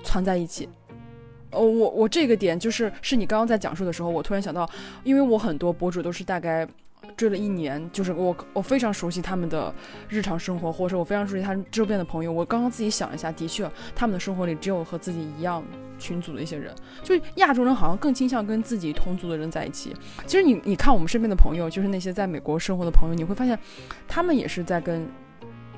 [0.04, 0.68] 攒在一起。
[1.50, 4.68] 呃，我我这个点就是是你刚刚在讲述的时候，我突然想到，
[5.02, 6.68] 因为我很多博主都是大概。
[7.22, 9.72] 追了一年，就是我我非常熟悉他们的
[10.08, 12.32] 日常生活，或者说我非常熟悉他周边的朋友。
[12.32, 15.62] 我刚刚自己想一下，的确，他们的生活里只有和自己一样
[16.00, 16.74] 群组的一些人。
[17.04, 19.94] 就亚洲人好像更倾向跟自己同族的人在一起。
[20.26, 23.56] 其实你你看我们身边的朋友，就是那些在美国生活的朋友，你会发现，
[24.08, 25.08] 他们也是在跟。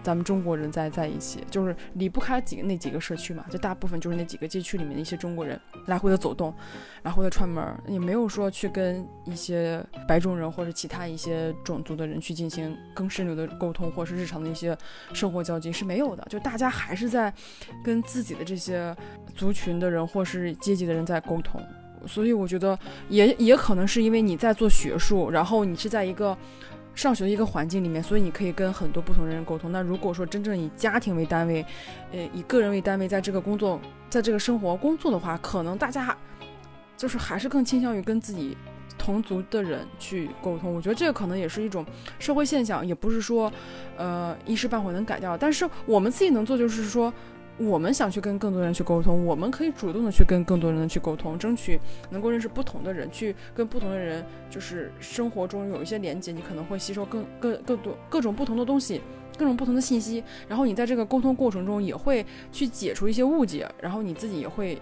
[0.04, 6.54] 咱们中国人在在一起，就是离不开几个那几个社区嘛，就大部分就是那几个街区里面的一些中国人来回的走动，
[7.02, 14.76] 来回的串门，也没有说去跟一些白种人或者其他一些种族的人去进行更深入的沟通，或是日常的一些
[15.14, 17.32] 生活交集是没有的，就大家还是在
[17.82, 18.94] 跟自己的这些
[19.34, 21.58] 族群的人或是阶级的人在沟通，
[22.06, 22.78] 所以我觉得
[23.08, 26.36] 也也可能是因为你在做学术，然后你是在一个。
[26.94, 29.72] 上学的一个环境里面，所以你可以跟很多不同的人沟通。
[29.72, 31.64] 那如果说真正以家庭为单位，
[32.12, 36.16] 呃，以个人为单位，在这个工作，在这个生活工作的话，可能大家
[36.96, 38.56] 就是还是更倾向于跟自己
[38.96, 40.72] 同族的人去沟通。
[40.74, 41.84] 我觉得这个可能也是一种
[42.18, 43.52] 社会现象，也不是说，
[43.96, 45.36] 呃，一时半会能改掉。
[45.36, 47.12] 但是我们自己能做，就是说。
[47.56, 51.78] 我们想去跟更多人去沟通，我们可以主动的去跟更多人去沟通，争取
[52.10, 59.00] 能够认识不同的人，去跟不同的人，就是生活中有一些连接，你可能会吸收更更更多各种不同的东西，
[59.38, 64.80] 各种不同的信息，然后你在这个沟通过程中也会去解除一些误解，然后你自己也会。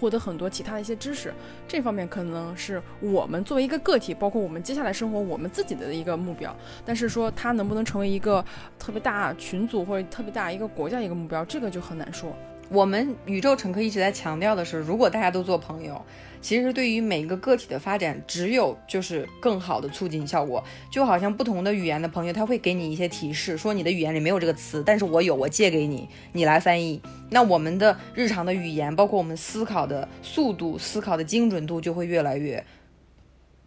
[0.00, 1.32] 获得很多其他的一些知识，
[1.68, 6.56] 这方面可能是我们作为一个个体，包括我们接下来生活我们自己的一个目标。
[6.86, 8.42] 但是说它能不能成为一个
[8.78, 12.34] 特别大群组或者特别大一个国家一个目标，这个就很难说。
[12.70, 16.00] 我们宇宙乘客一直在强调的是，如果大家都做朋友。
[16.42, 20.64] 其实对于每一个个体的发展，只有就是更好的促进效果。
[20.90, 27.02] 就好像不同的语言的朋友，他会给你一些提示，说你的语言里没有这个词，但是我有，我借给你，你来翻译。
[27.28, 32.64] 那我们的日常的语言，包括我们思考的速度、思考的精准度，就会越来越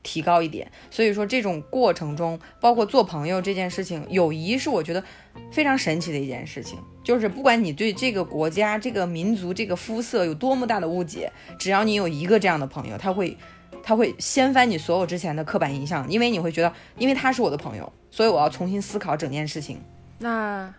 [0.02, 0.72] 提高一点。
[0.90, 5.04] 所以说这种过程中，包括做朋友这件事情，友谊是我觉得
[5.52, 6.80] 非常神奇的一件事情。
[7.04, 13.38] 就是不管你对这个国家、这个民族、这个肤色有多么大的误解，只要你有一个这样的朋友，他会
[13.84, 19.80] 他会掀翻你所有之前的刻板印象，因为你会觉得，因为他是我的朋友，所以我要重新思考整件事情。
[20.20, 20.74] 那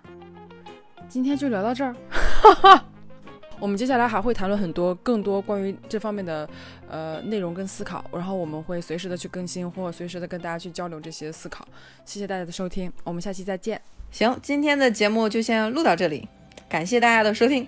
[1.08, 1.94] 今天就聊到这儿。
[3.60, 6.48] 我们接下来还会谈论很多更多关于这方面的
[6.88, 11.66] 呃内容跟思考，然后我们会随时的去更新，或随时的跟大家去交流这些思考。
[12.04, 13.80] 谢谢大家的收听，我们下期再见。
[14.14, 16.28] 行，今天的节目就先录到这里，
[16.68, 17.66] 感谢大家的收听。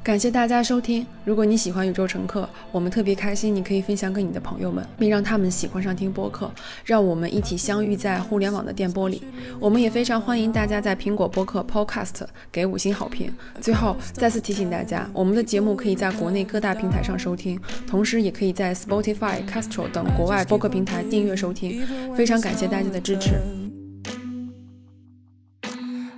[0.00, 1.04] 感谢大家收听。
[1.24, 6.48] 如果你喜欢宇宙乘客，我们特别开心，你可以分享给你的朋友们，并让他们喜欢上听播客，
[6.84, 9.24] 让我们一起相遇在互联网的电波里。
[9.58, 13.34] 我们也非常欢迎大家在苹果播客 Podcast 给五星好评。
[13.60, 21.84] 最后再次提醒大家，我们的节目可以在国内各大平台上收听，同时也可以在 Spotify、Castro 等国外播客平台订阅收听。
[22.16, 23.65] 非常感谢大家的支持。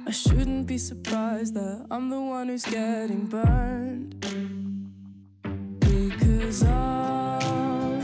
[0.09, 4.19] I shouldn't be surprised that I'm the one who's getting burned.
[5.81, 8.01] Because I'm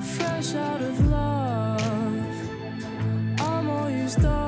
[0.00, 1.80] fresh out of love.
[3.40, 4.47] I'm all used up.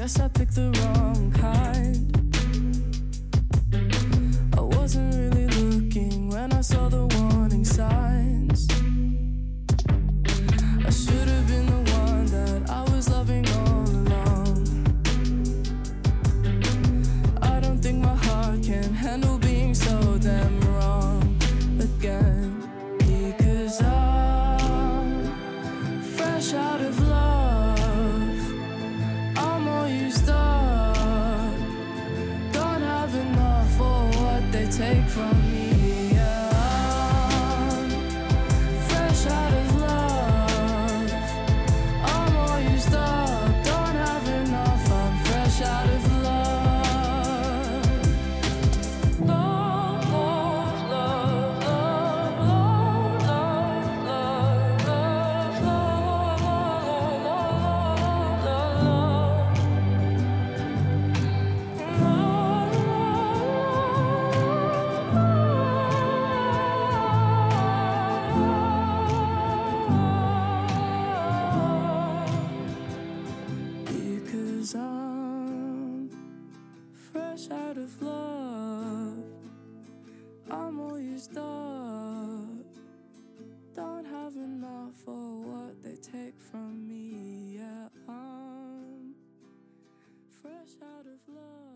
[0.00, 1.59] Guess I picked the wrong kind.
[91.00, 91.69] Out of love.